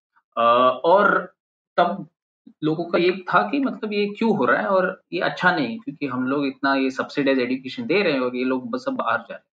[0.86, 1.36] और
[1.78, 2.08] तब
[2.64, 5.80] लोगों का ये था कि मतलब ये क्यों हो रहा है और ये अच्छा नहीं
[5.80, 8.94] क्योंकि हम लोग इतना ये सब्सिडाइज एजुकेशन दे रहे हैं और ये लोग बस सब
[8.94, 9.44] बाहर जा रहे हैं।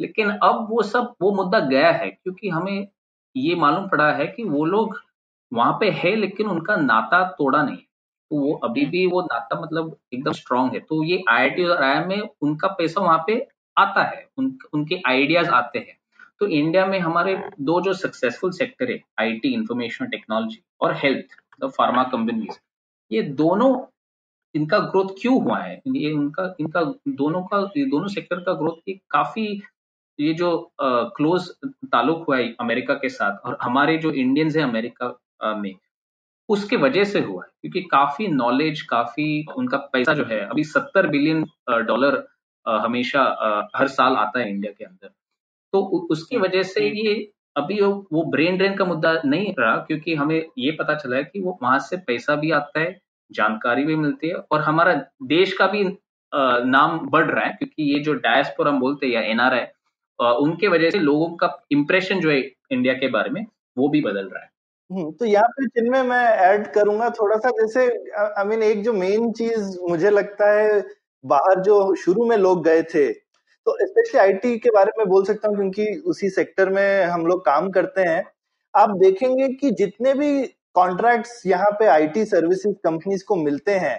[0.00, 2.88] लेकिन अब वो सब वो मुद्दा गया है क्योंकि हमें
[3.36, 4.98] ये मालूम पड़ा है कि वो लोग
[5.52, 9.96] वहाँ पे है लेकिन उनका नाता तोड़ा नहीं तो वो अभी भी वो नाता मतलब
[10.14, 14.26] एकदम स्ट्रांग है। तो ये आईआईटी और आई में उनका पैसा वहाँ पे आता है
[14.38, 15.96] उन, उनके आइडियाज़ आते हैं।
[16.40, 22.02] तो इंडिया में हमारे दो जो सक्सेसफुल सेक्टर है आईटी इंफॉर्मेशन टेक्नोलॉजी और हेल्थ फार्मा
[22.12, 22.58] कंपनीज़
[23.10, 23.70] ये दोनों
[24.54, 25.74] इनका ग्रोथ क्यों हुआ है?
[25.88, 29.46] ये इनका इनका दोनों का ये दोनों सेक्टर का ग्रोथ ये काफ़ी
[30.18, 35.54] ये जो क्लोज ताल्लुक हुआ है अमेरिका के साथ और हमारे जो इंडियंस है अमेरिका
[35.54, 35.74] में
[36.48, 41.06] उसके वजह से हुआ है क्योंकि काफ़ी नॉलेज काफ़ी उनका पैसा जो है अभी सत्तर
[41.06, 41.44] बिलियन
[41.86, 42.24] डॉलर
[42.66, 43.22] हमेशा
[43.76, 45.08] हर साल आता है इंडिया के अंदर।
[45.72, 45.80] तो
[46.10, 47.14] उसकी वजह से ये
[47.56, 51.24] अभी वो वो ब्रेन ड्रेन का मुद्दा नहीं रहा क्योंकि हमें ये पता चला है
[51.24, 55.52] कि वो वहाँ से पैसा भी आता है जानकारी भी मिलती है और हमारा देश
[55.52, 55.84] का भी
[56.66, 59.64] नाम बढ़ रहा है क्योंकि ये जो डायस्पोर हम बोलते हैं या एनआरआई
[60.18, 62.40] उनके वजह से लोगों का इम्प्रेशन जो है
[62.72, 63.44] इंडिया के बारे में
[63.78, 64.50] वो भी बदल रहा है।
[64.90, 67.86] हम्म, तो यहाँ पे जिनमें मैं ऐड करूँगा थोड़ा सा जैसे
[68.38, 70.80] आई मीन एक जो मेन चीज़ मुझे लगता है
[71.24, 73.06] बाहर जो शुरू में लोग गए थे
[73.66, 77.44] तो स्पेशली आईटी के बारे में बोल सकता हूँ, क्योंकि उसी सेक्टर में हम लोग
[77.46, 78.24] काम करते हैं।
[78.74, 80.42] आप देखेंगे कि जितने भी
[80.74, 83.98] कॉन्ट्रैक्ट्स यहाँ पे आईटी सर्विसेज़ कंपनीज़ को मिलते हैं,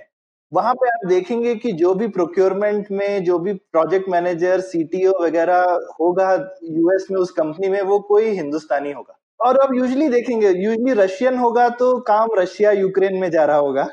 [0.51, 5.79] वहाँ पे आप देखेंगे कि जो भी प्रोक्योरमेंट में, जो भी प्रोजेक्ट मैनेजर सीटीओ वगैरह
[5.99, 6.33] होगा
[6.63, 11.37] यूएस में उस कंपनी में, वो कोई हिंदुस्तानी होगा। और आप यूजली देखेंगे यूजली रशियन
[11.37, 13.87] होगा तो काम रशिया यूक्रेन में जा रहा होगा।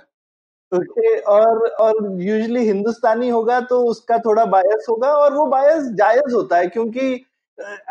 [0.73, 6.35] ओके, और और यूजली हिंदुस्तानी होगा तो उसका थोड़ा बायस होगा और वो बायस जायज़
[6.35, 7.15] होता है क्योंकि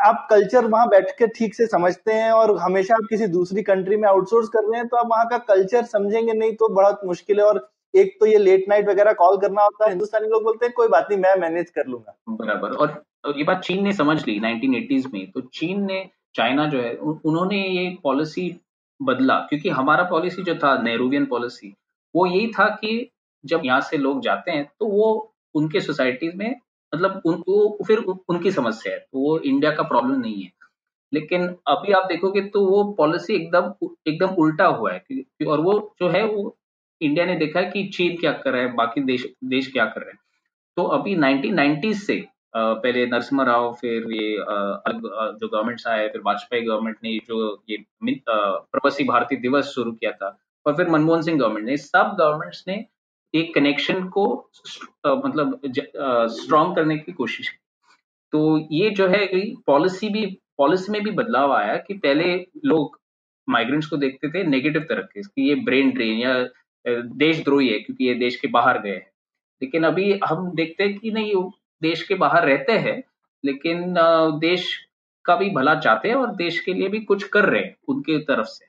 [0.06, 3.98] आप कल्चर वहाँ बैठ के ठीक से समझते हैं और हमेशा आप किसी दूसरी कंट्री
[3.98, 7.40] में आउटसोर्स कर रहे हैं तो आप वहाँ का कल्चर समझेंगे नहीं तो बहुत मुश्किल
[7.40, 10.66] है और एक तो ये लेट नाइट वगैरह कॉल करना होता है, हिंदुस्तानी लोग बोलते
[10.66, 12.16] हैं, कोई बात नहीं, मैं मैनेज कर लूँगा.
[12.30, 16.82] बराबर, और ये बात चीन ने समझ ली 1980s में तो चीन ने, चाइना जो
[16.82, 18.50] है उन्होंने ये पॉलिसी
[19.00, 21.74] बदला, क्योंकि हमारा पॉलिसी जो था नेहरूवियन पॉलिसी
[22.16, 23.10] वो यही था कि
[23.44, 26.50] जब यहाँ से लोग जाते हैं तो वो उनके सोसाइटीज में
[26.94, 30.52] मतलब उनको फिर उनकी समस्या है तो वो इंडिया का प्रॉब्लम नहीं है।
[31.14, 36.10] लेकिन अभी आप देखोगे तो वो पॉलिसी एकदम एकदम उल्टा हुआ है और वो जो
[36.10, 36.56] है वो
[37.02, 40.02] इंडिया ने देखा है कि चीन क्या कर रहा है, बाकी देश देश क्या कर
[40.02, 40.20] रहे हैं।
[40.78, 42.24] तो अभी 1990 से
[42.56, 47.78] पहले नरसिम्हा राव, फिर ये अलग जो गवर्नमेंट्स आए, फिर वाजपेयी गवर्नमेंट ने जो ये
[48.26, 50.38] प्रवासी भारतीय दिवस शुरू किया था
[50.68, 52.86] और फिर मनमोहन सिंह गवर्नमेंट ने सब गवर्नमेंट्स ने
[53.34, 54.26] एक कनेक्शन को
[55.06, 55.60] आ, मतलब
[56.32, 57.58] स्ट्रॉन्ग करने की कोशिश की।
[58.34, 59.26] तो ये जो है
[59.68, 60.26] पॉलिसी भी
[60.58, 63.00] पॉलिसी में भी बदलाव आया कि पहले लोग
[63.48, 66.34] माइग्रेंट्स को देखते थे नेगेटिव तरह के ये ब्रेन ड्रेन या
[67.18, 69.12] देशद्रोही है क्योंकि ये देश के बाहर गए हैं।
[69.62, 71.52] लेकिन अभी हम देखते हैं कि नहीं वो
[71.82, 73.02] देश के बाहर रहते हैं
[73.44, 73.94] लेकिन
[74.40, 74.68] देश
[75.26, 78.20] का भी भला चाहते हैं और देश के लिए भी कुछ कर रहे हैं उनके
[78.20, 78.67] तरफ़ से।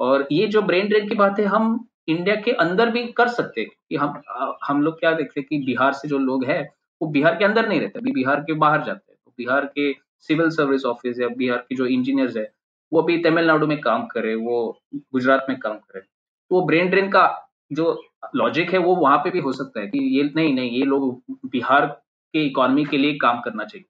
[0.00, 3.60] और ये जो ब्रेन ड्रेन की बात है हम इंडिया के अंदर भी कर सकते
[3.60, 4.20] हैं, कि हम
[4.64, 6.62] हम लोग क्या देखते हैं कि बिहार से जो लोग हैं,
[7.00, 9.92] वो बिहार के अंदर नहीं रहते, अभी बिहार के बाहर जाते हैं। तो बिहार के
[10.28, 12.50] सिविल सर्विस ऑफ़िस या बिहार के जो इंजीनियर्स है,
[12.92, 14.58] वो अभी तमिलनाडु में काम करे वो
[14.94, 17.24] गुजरात में काम करे तो वो ब्रेन ड्रेन का
[17.72, 17.92] जो
[18.36, 21.22] लॉजिक है, वो वहाँ पे भी हो सकता है कि ये, नहीं नहीं, ये लोग
[21.46, 21.86] बिहार
[22.34, 23.84] के इकोनॉमी के लिए काम करना चाहिए।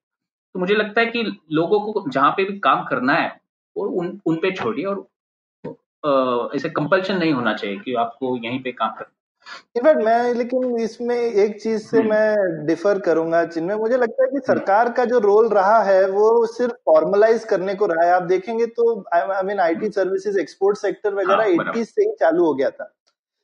[0.55, 3.29] तो मुझे लगता है कि लोगों को जहाँ पे भी काम करना है,
[3.75, 5.07] वो उन उन पे छोड़िए और
[6.55, 9.13] ऐसे कंपल्शन नहीं होना चाहिए कि आपको यहीं पे काम करना।
[9.77, 14.29] इनफैक्ट मैं लेकिन इसमें एक चीज़ से हम्म। मैं डिफर करूँगा जिनमें मुझे लगता है
[14.29, 18.11] कि हम्म। सरकार का जो रोल रहा है वो सिर्फ़ फॉर्मलाइज करने को रहा है।
[18.13, 22.45] आप देखेंगे तो I mean IT services export sector वगैरह एट्टी हाँ, से ही चालू
[22.45, 22.93] हो गया था।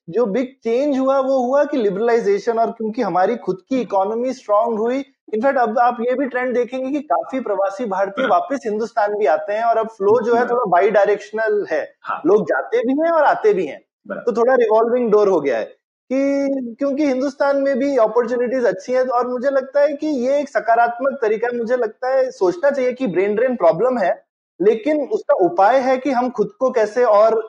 [0.08, 4.78] जो बिग चेंज हुआ वो हुआ कि लिबरलाइजेशन और क्योंकि हमारी खुद की इकोनॉमी स्ट्रांग
[4.80, 9.26] हुई इनफैक्ट अब आप ये भी ट्रेंड देखेंगे कि काफ़ी प्रवासी भारतीय वापस हिंदुस्तान भी
[9.26, 12.93] आते हैं और अब फ्लो जो है थोड़ा बाई डायरेक्शनल है। हाँ। लोग जाते भी
[12.93, 13.80] हैं और आते भी हैं।
[14.26, 15.65] तो थोड़ा रिवॉल्विंग डोर हो गया है
[16.09, 20.49] कि क्योंकि हिंदुस्तान में भी अपॉर्चुनिटीज़ अच्छी हैं और मुझे लगता है कि ये एक
[20.49, 24.13] सकारात्मक तरीका है। मुझे लगता है सोचना चाहिए कि ब्रेन ड्रेन प्रॉब्लम है
[24.59, 27.41] लेकिन उसका उपाय है कि हम खुद को कैसे और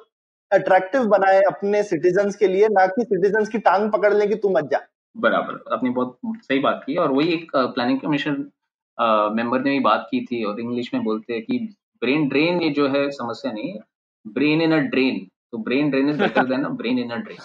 [0.51, 4.49] अट्रैक्टिव बनाए अपने सिटीजन्स के लिए ना कि सिटीजन की टांग पकड़ लें कि तू
[4.49, 4.81] मत जा।
[5.17, 8.45] बराबर। आपने बहुत सही बात की और वही एक प्लानिंग कमीशन
[9.37, 11.59] मेंबर ने भी बात की थी और इंग्लिश में बोलते हैं कि
[12.03, 13.79] ब्रेन ड्रेन ये जो है समस्या नहीं है।
[14.27, 17.39] ब्रेन इन अ ड्रेन तो brain drain is better than a brain in a drain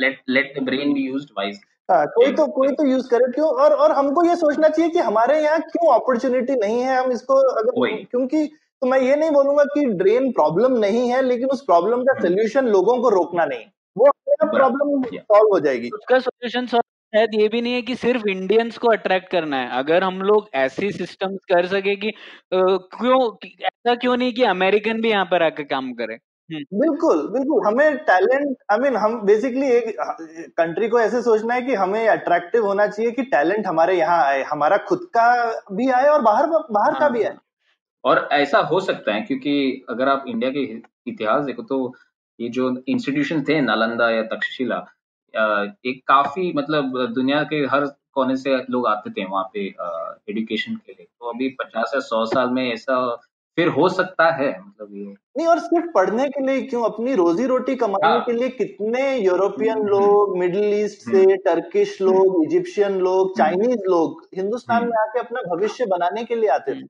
[0.00, 1.60] let let the brain be used wise
[1.90, 3.48] कोई तो कोई तो यूज़ करे क्यों?
[3.62, 6.96] और और हमको ये सोचना चाहिए कि हमारे यहाँ क्यों अपॉर्चुनिटी नहीं है?
[6.96, 8.44] हम इसको अगर क्योंकि
[8.82, 12.68] तो मैं ये नहीं बोलूँगा कि ड्रेन प्रॉब्लम नहीं है लेकिन उस प्रॉब्लम का सोल्यूशन।
[12.68, 13.64] लोगों को रोकना नहीं।
[14.48, 18.88] प्रॉब्लम सॉल्व हो जाएगी। उसका सोल्यूशन शायद ये भी नहीं है कि सिर्फ़ इंडियंस को
[18.88, 22.10] अट्रैक्ट करना है। अगर हम लोग ऐसी सिस्टम कर सके कि
[22.54, 26.14] क्यों ऐसा क्यों नहीं कि अमेरिकन भी यहाँ पर आकर काम करे?
[26.50, 29.94] हम्म। बिल्कुल बिल्कुल। हमें टैलेंट आई मीन हम बेसिकली एक
[30.58, 34.42] कंट्री को ऐसे सोचना है कि हमें अट्रैक्टिव होना चाहिए कि टैलेंट हमारे यहाँ आए
[34.42, 35.26] हमारा खुद का
[35.72, 37.40] भी आए और बाहर बाहर का भी आए। हाँ।
[38.04, 40.64] और ऐसा हो सकता है क्योंकि अगर आप इंडिया के
[41.10, 41.78] इतिहास देखो तो
[42.42, 44.76] ये जो इंस्टीट्यूशन थे नालंदा या तक्षशिला
[45.86, 47.84] एक काफ़ी मतलब दुनिया के हर
[48.14, 49.66] कोने से लोग आते थे वहाँ पे
[50.30, 52.96] एजुकेशन के लिए। तो अभी पचास या सौ साल में ऐसा
[53.58, 55.04] फिर हो सकता है मतलब ये।
[55.36, 56.82] नहीं और सिर्फ़ पढ़ने के लिए क्यों?
[56.84, 61.96] अपनी रोजी रोटी कमाने हाँ। के लिए कितने यूरोपियन हम्म, लोग मिडिल ईस्ट से टर्किश
[62.02, 66.50] हम्म। लोग इजिप्शियन लोग चाइनीज़ हम्म। लोग हिंदुस्तान में आके अपना भविष्य बनाने के लिए
[66.50, 66.86] आते थे।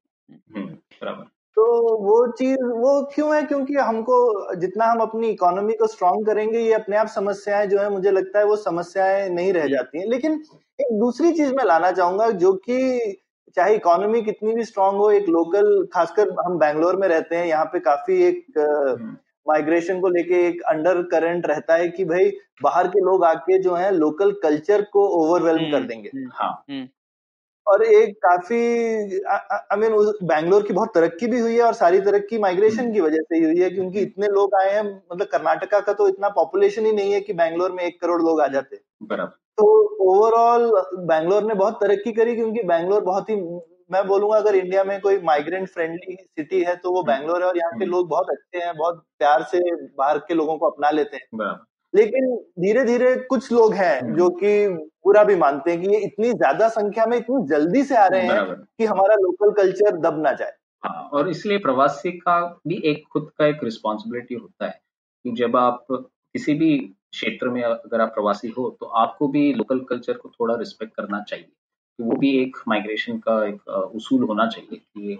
[1.57, 1.65] तो
[2.05, 3.43] वो चीज़ वो क्यों है?
[3.43, 7.89] क्योंकि हमको जितना हम अपनी इकोनॉमी को स्ट्रांग करेंगे ये अपने आप समस्याएँ जो है
[7.91, 10.43] मुझे लगता है वो समस्याएँ नहीं रह जाती हैं। लेकिन
[10.81, 13.17] एक दूसरी चीज़ मैं लाना चाहूँगा जो कि
[13.57, 17.65] चाहे इकोनॉमी कितनी भी स्ट्रांग हो एक लोकल खासकर हम बैंगलोर में रहते हैं यहाँ
[17.65, 18.45] पे काफ़ी एक
[19.47, 22.31] माइग्रेशन को लेके एक अंडर करंट रहता है कि भाई
[22.63, 26.53] बाहर के लोग आके जो है लोकल कल्चर को ओवरवेलम कर देंगे। हाँ।
[27.73, 28.57] और एक काफ़ी
[29.27, 29.93] आई मीन
[30.25, 33.45] बैंगलोर की बहुत तरक्की भी हुई है और सारी तरक्की माइग्रेशन की वजह से ही
[33.45, 37.13] हुई है क्योंकि इतने लोग आए हैं मतलब कर्नाटका का तो इतना पॉपुलेशन ही नहीं
[37.13, 39.67] है कि बैंगलोर में एक करोड़ लोग आ जाते। बराबर। तो
[40.05, 40.71] ओवरऑल
[41.07, 43.37] बैंगलोर ने बहुत तरक्की करी क्योंकि बैंगलोर बहुत ही
[43.91, 47.57] मैं बोलूँगा अगर इंडिया में कोई माइग्रेंट फ्रेंडली सिटी है तो वो बैंगलोर है और
[47.57, 49.59] यहाँ के लोग बहुत अच्छे हैं बहुत प्यार से
[49.99, 51.27] बाहर के लोगों को अपना लेते हैं।
[51.95, 54.69] लेकिन धीरे धीरे कुछ लोग हैं हम्म। जो कि
[55.05, 58.23] पूरा भी मानते हैं कि ये इतनी ज़्यादा संख्या में इतनी जल्दी से आ रहे
[58.23, 63.03] हैं कि हमारा लोकल कल्चर दब ना जाए। हाँ और इसलिए प्रवासी का भी एक
[63.13, 64.81] खुद का एक रिस्पॉन्सिबिलिटी होता है
[65.25, 69.81] कि जब आप किसी भी क्षेत्र में अगर आप प्रवासी हो तो आपको भी लोकल
[69.81, 71.53] कल्चर को थोड़ा रिस्पेक्ट करना चाहिए।
[71.99, 75.19] तो वो भी एक माइग्रेशन का एक उसूल होना चाहिए कि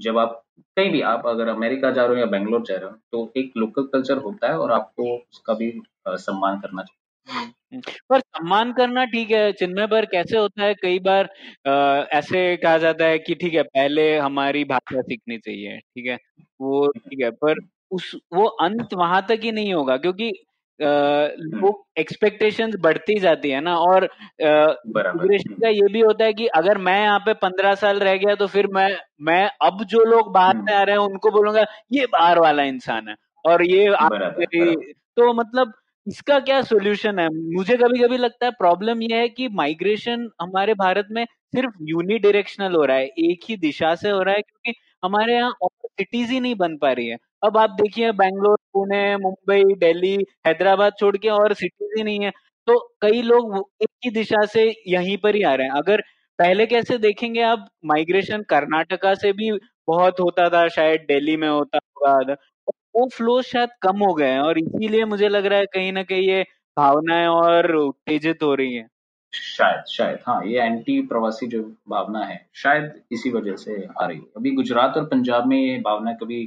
[0.00, 2.96] जब आप कहीं भी आप अगर अमेरिका जा रहे हो या बेंगलोर जा रहे हो
[3.12, 7.92] तो एक लोकल कल्चर होता है और आपको उसका भी सम्मान करना चाहिए। हम्म, हम्म।
[8.10, 10.74] पर सम्मान करना ठीक है चिन्मय पर कैसे होता है?
[10.74, 11.30] कई बार
[11.68, 16.18] आ, ऐसे कहा जाता है कि ठीक है पहले हमारी भाषा सीखनी चाहिए ठीक है?
[16.60, 17.54] वो ठीक है पर
[17.90, 20.32] उस वो अंत वहाँ तक ही नहीं होगा क्योंकि
[20.80, 27.00] एक्सपेक्टेशंस बढ़ती जाती है ना और इमिग्रेशन का ये भी होता है कि अगर मैं
[27.00, 28.88] यहाँ पे पंद्रह साल रह गया तो फिर मैं
[29.22, 33.08] मैं अब जो लोग बाहर से आ रहे हैं उनको बोलूँगा ये बाहर वाला इंसान
[33.08, 33.14] है।
[33.44, 34.12] और ये आप
[35.16, 35.72] तो मतलब
[36.06, 37.28] इसका क्या सोल्यूशन है?
[37.54, 41.24] मुझे कभी कभी लगता है प्रॉब्लम ये है कि माइग्रेशन हमारे भारत में
[41.54, 44.74] सिर्फ़ यूनि डिरेक्शनल हो रहा है एक ही दिशा से हो रहा है क्योंकि
[45.04, 49.16] हमारे यहाँ और सिटीज़ ही नहीं बन पा रही है। अब आप देखिए, बैंगलोर, पुणे,
[49.18, 50.14] मुंबई, दिल्ली,
[50.46, 52.30] हैदराबाद छोड़ के और सिटीज़ ही नहीं है।
[52.68, 56.00] तो कई लोग एक ही दिशा से यहीं पर ही आ रहे हैं। अगर
[56.38, 59.50] पहले कैसे देखेंगे आप माइग्रेशन कर्नाटका से भी
[59.88, 62.36] बहुत होता था, शायद दिल्ली में होता होगा
[62.94, 66.02] वो फ्लो शायद कम हो गए हैं और इसीलिए मुझे लग रहा है कहीं ना
[66.02, 66.42] कहीं ये
[66.76, 68.88] भावनाएँ और उत्तेजित हो रही हैं।
[69.32, 74.18] शायद शायद हाँ ये एंटी प्रवासी जो भावना है, शायद इसी वजह से आ रही
[74.18, 76.42] है। अभी गुजरात और पंजाब में ये भावना कभी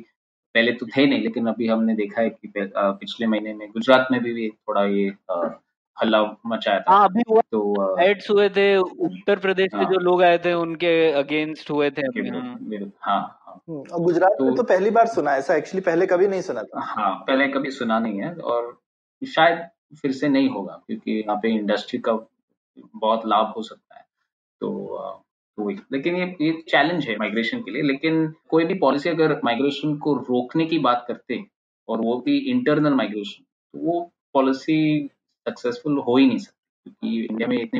[0.55, 4.21] पहले तो थे नहीं लेकिन अभी हमने देखा है कि पिछले महीने में गुजरात में
[4.23, 5.11] भी, भी थोड़ा ये
[5.97, 10.23] हल्ला मचाया था। हाँ अभी वो तो एड्स हुए थे उत्तर प्रदेश हाँ, जो लोग
[10.23, 12.41] आए थे उनके अगेंस्ट हुए थे हाँ
[12.99, 16.41] हाँ, हाँ। हम्म, गुजरात तो, में तो पहली बार सुना ऐसा एक्चुअली पहले कभी नहीं
[16.41, 18.77] सुना था। हाँ पहले कभी सुना नहीं है और
[19.21, 19.67] शायद
[20.01, 22.13] फिर से नहीं होगा क्योंकि यहाँ पे इंडस्ट्री का
[22.95, 24.05] बहुत लाभ हो सकता है।
[24.61, 25.23] तो
[25.59, 29.95] वही लेकिन ये ये चैलेंज है माइग्रेशन के लिए। लेकिन कोई भी पॉलिसी अगर माइग्रेशन
[29.97, 31.49] को रोकने की बात करते हैं
[31.87, 33.99] और वो भी इंटरनल माइग्रेशन तो वो
[34.33, 35.07] पॉलिसी
[35.47, 37.79] सक्सेसफुल हो ही नहीं सकती। क्योंकि इंडिया में इतने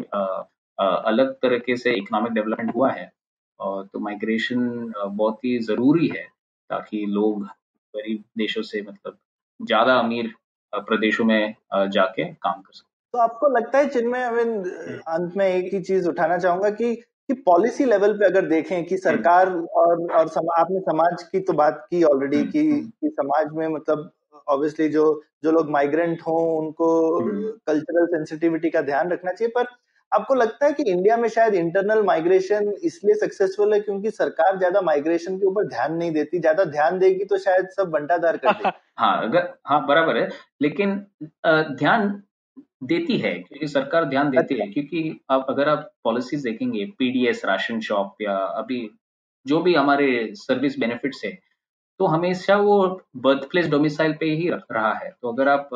[0.77, 3.11] अलग तरीके से इकोनॉमिक डेवलपमेंट हुआ है
[3.59, 6.23] और तो माइग्रेशन बहुत ही ज़रूरी है
[6.69, 7.43] ताकि लोग
[7.93, 9.17] गरीब देशों से मतलब
[9.59, 10.33] ज़्यादा अमीर
[10.73, 14.67] प्रदेशों में जाके काम कर सकते तो आपको लगता है चिन्मय अविंद
[15.07, 16.93] अंत में एक ही चीज़ उठाना चाहूँगा कि
[17.29, 21.53] कि पॉलिसी लेवल पे अगर देखें कि सरकार और और सम, आपने समाज की तो
[21.53, 22.63] बात की ऑलरेडी कि,
[23.01, 24.11] कि समाज में मतलब
[24.47, 25.03] ऑब्वियसली जो
[25.43, 26.87] जो लोग माइग्रेंट हों उनको
[27.67, 29.65] कल्चरल सेंसिटिविटी का ध्यान रखना चाहिए। पर
[30.11, 34.81] आपको लगता है कि इंडिया में शायद इंटरनल माइग्रेशन इसलिए सक्सेसफुल है क्योंकि सरकार ज़्यादा
[34.81, 38.71] माइग्रेशन के ऊपर ध्यान नहीं देती ज़्यादा ध्यान देगी तो शायद सब बंटादार कर देगी।
[38.99, 40.29] हाँ अगर हाँ बराबर है।
[40.61, 40.95] लेकिन
[41.45, 42.21] ध्यान
[42.83, 47.45] देती है क्योंकि सरकार ध्यान देती अच्छा। है क्योंकि आप अगर आप पॉलिसीज़ देखेंगे पीडीएस
[47.45, 48.89] राशन शॉप या अभी
[49.45, 51.39] जो भी हमारे सर्विस बेनिफिट्स है
[51.99, 55.69] तो हमेशा वो बर्थ प्लेस डोमिसाइल पे ही रहा है। तो अगर आप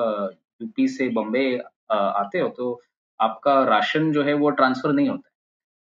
[0.62, 1.58] यूपी से बम्बे
[1.92, 2.82] आते हो तो
[3.20, 5.34] आपका राशन जो है वो ट्रांसफ़र नहीं होता है।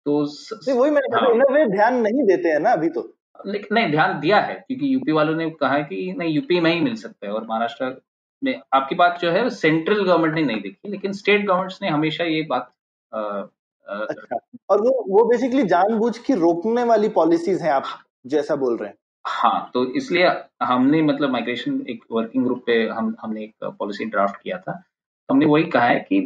[0.06, 3.14] तो नहीं, वही मैंने कहा हाँ, इन वे ध्यान नहीं देते हैं ना अभी तो।
[3.48, 6.74] लेकिन नहीं ध्यान दिया है क्योंकि यूपी वालों ने कहा है कि नहीं यूपी में
[6.74, 8.02] ही मिल सकता है और महाराष्ट्र
[8.44, 12.24] में आपकी बात जो है सेंट्रल गवर्नमेंट ने नहीं देखी लेकिन स्टेट गवर्नमेंट्स ने हमेशा
[12.24, 12.72] ये बात
[13.12, 13.48] आ, आ,
[13.88, 17.86] अच्छा और वो वो बेसिकली जानबूझ के रोकने वाली पॉलिसीज़ हैं आप
[18.26, 20.28] जैसा बोल रहे हैं। हाँ तो इसलिए
[20.64, 24.84] हमने मतलब माइग्रेशन एक वर्किंग ग्रुप पे हम हमने एक पॉलिसी ड्राफ्ट किया था।
[25.30, 26.18] हमने वही कहा है कि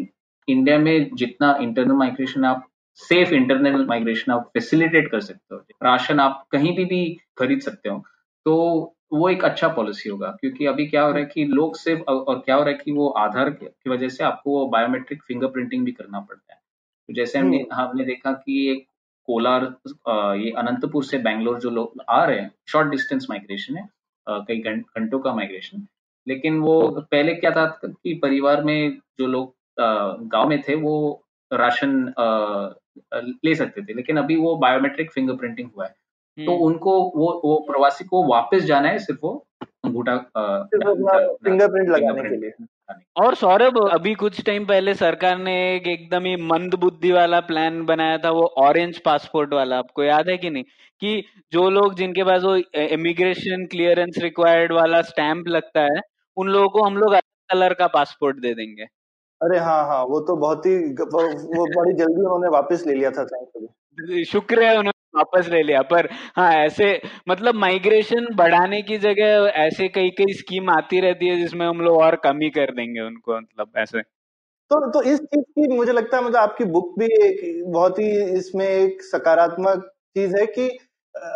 [0.47, 2.67] इंडिया में जितना इंटरनल माइग्रेशन आप
[2.99, 7.03] सेफ़ इंटरनल माइग्रेशन आप फैसिलिटेट कर सकते हो राशन आप कहीं भी भी
[7.37, 7.97] खरीद सकते हो
[8.45, 12.01] तो वो एक अच्छा पॉलिसी होगा क्योंकि अभी क्या हो रहा है कि लोग सिर्फ़
[12.01, 15.91] और क्या हो रहा है कि वो आधार की वजह से आपको बायोमेट्रिक फिंगरप्रिंटिंग भी
[15.91, 16.59] करना पड़ता है।
[17.09, 18.85] तो जैसे हमने हम्म। हमने देखा कि एक
[19.25, 19.63] कोलार
[20.37, 23.89] ये अनंतपुर से बैंगलोर जो लोग आ रहे हैं शॉर्ट डिस्टेंस माइग्रेशन है
[24.29, 25.87] कई घंटों का माइग्रेशन
[26.27, 29.55] लेकिन वो पहले क्या था कि परिवार में जो लोग
[30.27, 32.13] गाँव में थे वो राशन
[33.45, 35.95] ले सकते थे लेकिन अभी वो बायोमेट्रिक फिंगरप्रिंटिंग हुआ है।
[36.37, 39.33] तो हम्म। उनको वो वो प्रवासी को वापस जाना है सिर्फ़ वो
[39.85, 40.15] अंगूठा
[40.67, 42.51] फिंगरप्रिंट लगाने के लिए।
[43.17, 47.83] और सौरभ अभी कुछ टाइम पहले सरकार ने एक एकदम ही मंद बुद्धि वाला प्लान
[47.85, 50.63] बनाया था वो ऑरेंज पासपोर्ट वाला। आपको याद है कि नहीं?
[51.01, 51.23] कि
[51.53, 56.01] जो लोग जिनके पास वो इमिग्रेशन क्लियरेंस रिक्वायर्ड वाला स्टैंप लगता है
[56.37, 58.83] उन लोगों को हम लोग अलग कलर का पासपोर्ट दे देंगे।
[59.41, 63.25] अरे हाँ हाँ वो तो बहुत ही वो बड़ी जल्दी उन्होंने वापस ले लिया था
[64.23, 66.91] शुक्र है उन्होंने वापस ले लिया। पर हाँ ऐसे
[67.29, 71.97] मतलब माइग्रेशन बढ़ाने की जगह ऐसे कई कई स्कीम आती रहती है जिसमें हम लोग
[71.99, 74.03] और कमी कर देंगे उनको मतलब ऐसे।
[74.71, 78.05] तो तो इस चीज़ की मुझे लगता है मतलब आपकी बुक भी एक बहुत ही
[78.37, 79.83] इसमें एक सकारात्मक
[80.15, 80.69] चीज़ है कि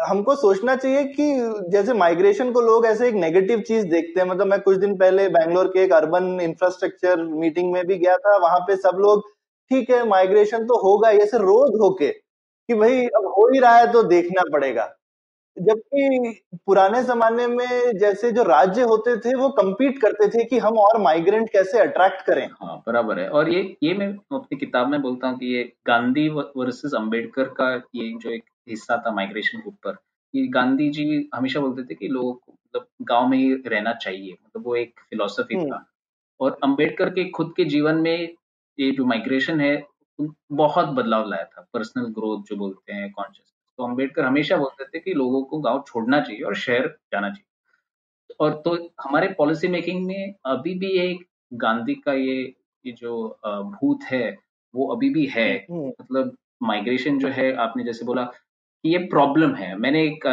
[0.08, 1.26] हमको सोचना चाहिए कि
[1.72, 5.28] जैसे माइग्रेशन को लोग ऐसे एक नेगेटिव चीज़ देखते हैं। मतलब मैं कुछ दिन पहले
[5.30, 9.22] बैंगलोर के एक अर्बन इंफ्रास्ट्रक्चर मीटिंग में भी गया था। वहाँ पे सब लोग,
[9.72, 12.10] ठीक है माइग्रेशन तो होगा ऐसे रोज होके
[12.70, 14.94] कि भाई अब हो ही रहा है तो देखना पड़ेगा।
[15.58, 20.78] जबकि पुराने जमाने में जैसे जो राज्य होते थे वो कम्पीट करते थे कि हम
[20.80, 25.02] और माइग्रेंट कैसे अट्रैक्ट करें। हाँ बराबर है। और ये ये मैं अपनी किताब में
[25.02, 29.70] बोलता हूँ कि ये गांधी वर्सेस अंबेडकर का ये जो एक हिस्सा था माइग्रेशन के
[29.70, 29.98] ऊपर
[30.34, 34.32] ये गांधी जी हमेशा बोलते थे कि लोगों को मतलब गाँव में ही रहना चाहिए
[34.34, 35.86] मतलब वो एक फिलोसफी हम्म। था।
[36.40, 38.18] और अंबेडकर के खुद के जीवन में
[38.78, 39.76] ये जो माइग्रेशन है
[40.52, 45.00] बहुत बदलाव लाया था पर्सनल ग्रोथ जो बोलते हैं कॉन्शियस तो अंबेडकर हमेशा बोलते थे
[45.00, 50.06] कि लोगों को गाँव छोड़ना चाहिए और शहर जाना चाहिए। और तो हमारे पॉलिसी मेकिंग
[50.06, 52.42] में अभी भी एक गांधी का ये
[52.86, 54.38] ये जो भूत है
[54.76, 58.28] वो अभी भी है। हम्म। मतलब माइग्रेशन जो है आपने जैसे बोला
[58.86, 60.26] ये प्रॉब्लम है। मैंने एक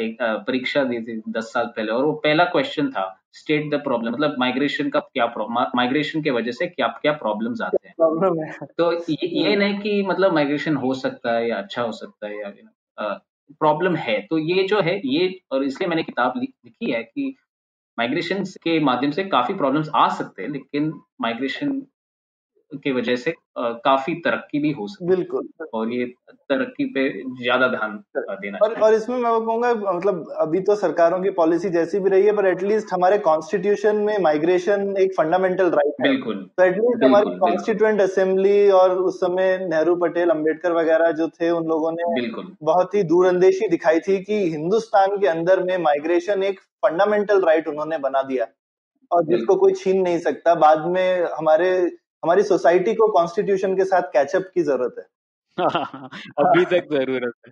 [0.00, 4.12] एक परीक्षा दी थी दस साल पहले और वो पहला क्वेश्चन था। स्टेट द प्रॉब्लम
[4.12, 5.34] मतलब माइग्रेशन का क्या
[5.76, 7.94] माइग्रेशन के वजह से क्या क्या प्रॉब्लम्स आते हैं?
[7.96, 11.92] प्रॉब्लम है। तो ये, ये नहीं कि मतलब माइग्रेशन हो सकता है या अच्छा हो
[11.92, 12.52] सकता है या
[13.60, 17.36] प्रॉब्लम है। तो ये जो है ये और इसलिए मैंने किताब लिखी है कि
[17.98, 21.82] माइग्रेशन के माध्यम से काफ़ी प्रॉब्लम्स आ सकते हैं लेकिन माइग्रेशन
[22.74, 26.04] की वजह से काफ़ी तरक्की भी हो सकती है। बिल्कुल। और ये
[26.50, 27.08] तरक्की पे
[27.42, 32.00] ज़्यादा ध्यान देना और, और इसमें मैं कहूँगा मतलब अभी तो सरकारों की पॉलिसी जैसी
[32.00, 37.04] भी रही है पर एटलीस्ट हमारे कॉन्स्टिट्यूशन में माइग्रेशन एक फंडामेंटल राइट बिल्कुल। तो एटलीस्ट
[37.04, 42.12] हमारी कॉन्स्टिट्यूएंट असेंबली और उस समय नेहरू पटेल अंबेडकर वगैरह जो थे उन लोगों ने
[42.14, 47.68] बिल्कुल। बहुत ही दूरअंदेशी दिखाई थी कि हिंदुस्तान के अंदर में माइग्रेशन एक फंडामेंटल राइट
[47.68, 48.46] उन्होंने बना दिया।
[49.10, 51.70] और जिसको कोई छीन नहीं सकता। बाद में हमारे
[52.24, 55.06] हमारी सोसाइटी को कॉन्स्टिट्यूशन के साथ कैचअप की ज़रूरत है।
[56.38, 57.50] अभी तक ज़रूरत है।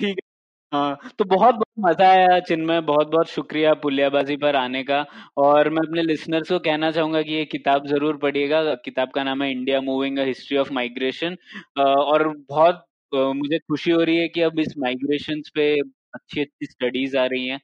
[0.00, 0.28] ठीक है।
[0.72, 5.00] हाँ तो बहुत बहुत मज़ा आया चिन्मय, बहुत बहुत शुक्रिया पुलियाबाजी पर आने का।
[5.38, 9.42] और मैं अपने लिसनर्स को कहना चाहूँगा कि ये किताब ज़रूर पढ़िएगा। किताब का नाम
[9.42, 11.36] है India moving a history of migration.
[11.82, 15.72] और बहुत मुझे खुशी हो रही है कि अब इस माइग्रेशन पे
[16.14, 17.60] अच्छी अच्छी स्टडीज़ आ रही हैं।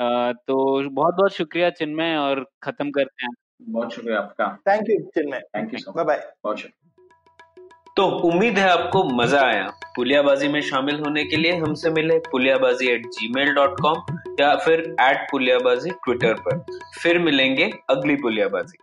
[0.00, 3.34] तो बहुत बहुत शुक्रिया चिन्मय और खत्म करते हैं।
[3.68, 6.78] बहुत शुक्रिया आपका। Thank you Chinmay thank you so bye much bye बहुत शुक्रिया।
[7.96, 12.88] तो उम्मीद है आपको मज़ा आया। पुलियाबाजी में शामिल होने के लिए हमसे मिले Puliyabaazi
[12.88, 16.64] at Gmail dot com या फिर एट पुलियाबाजी ट्विटर पर।
[17.02, 18.78] फिर मिलेंगे अगली पुलियाबाजी।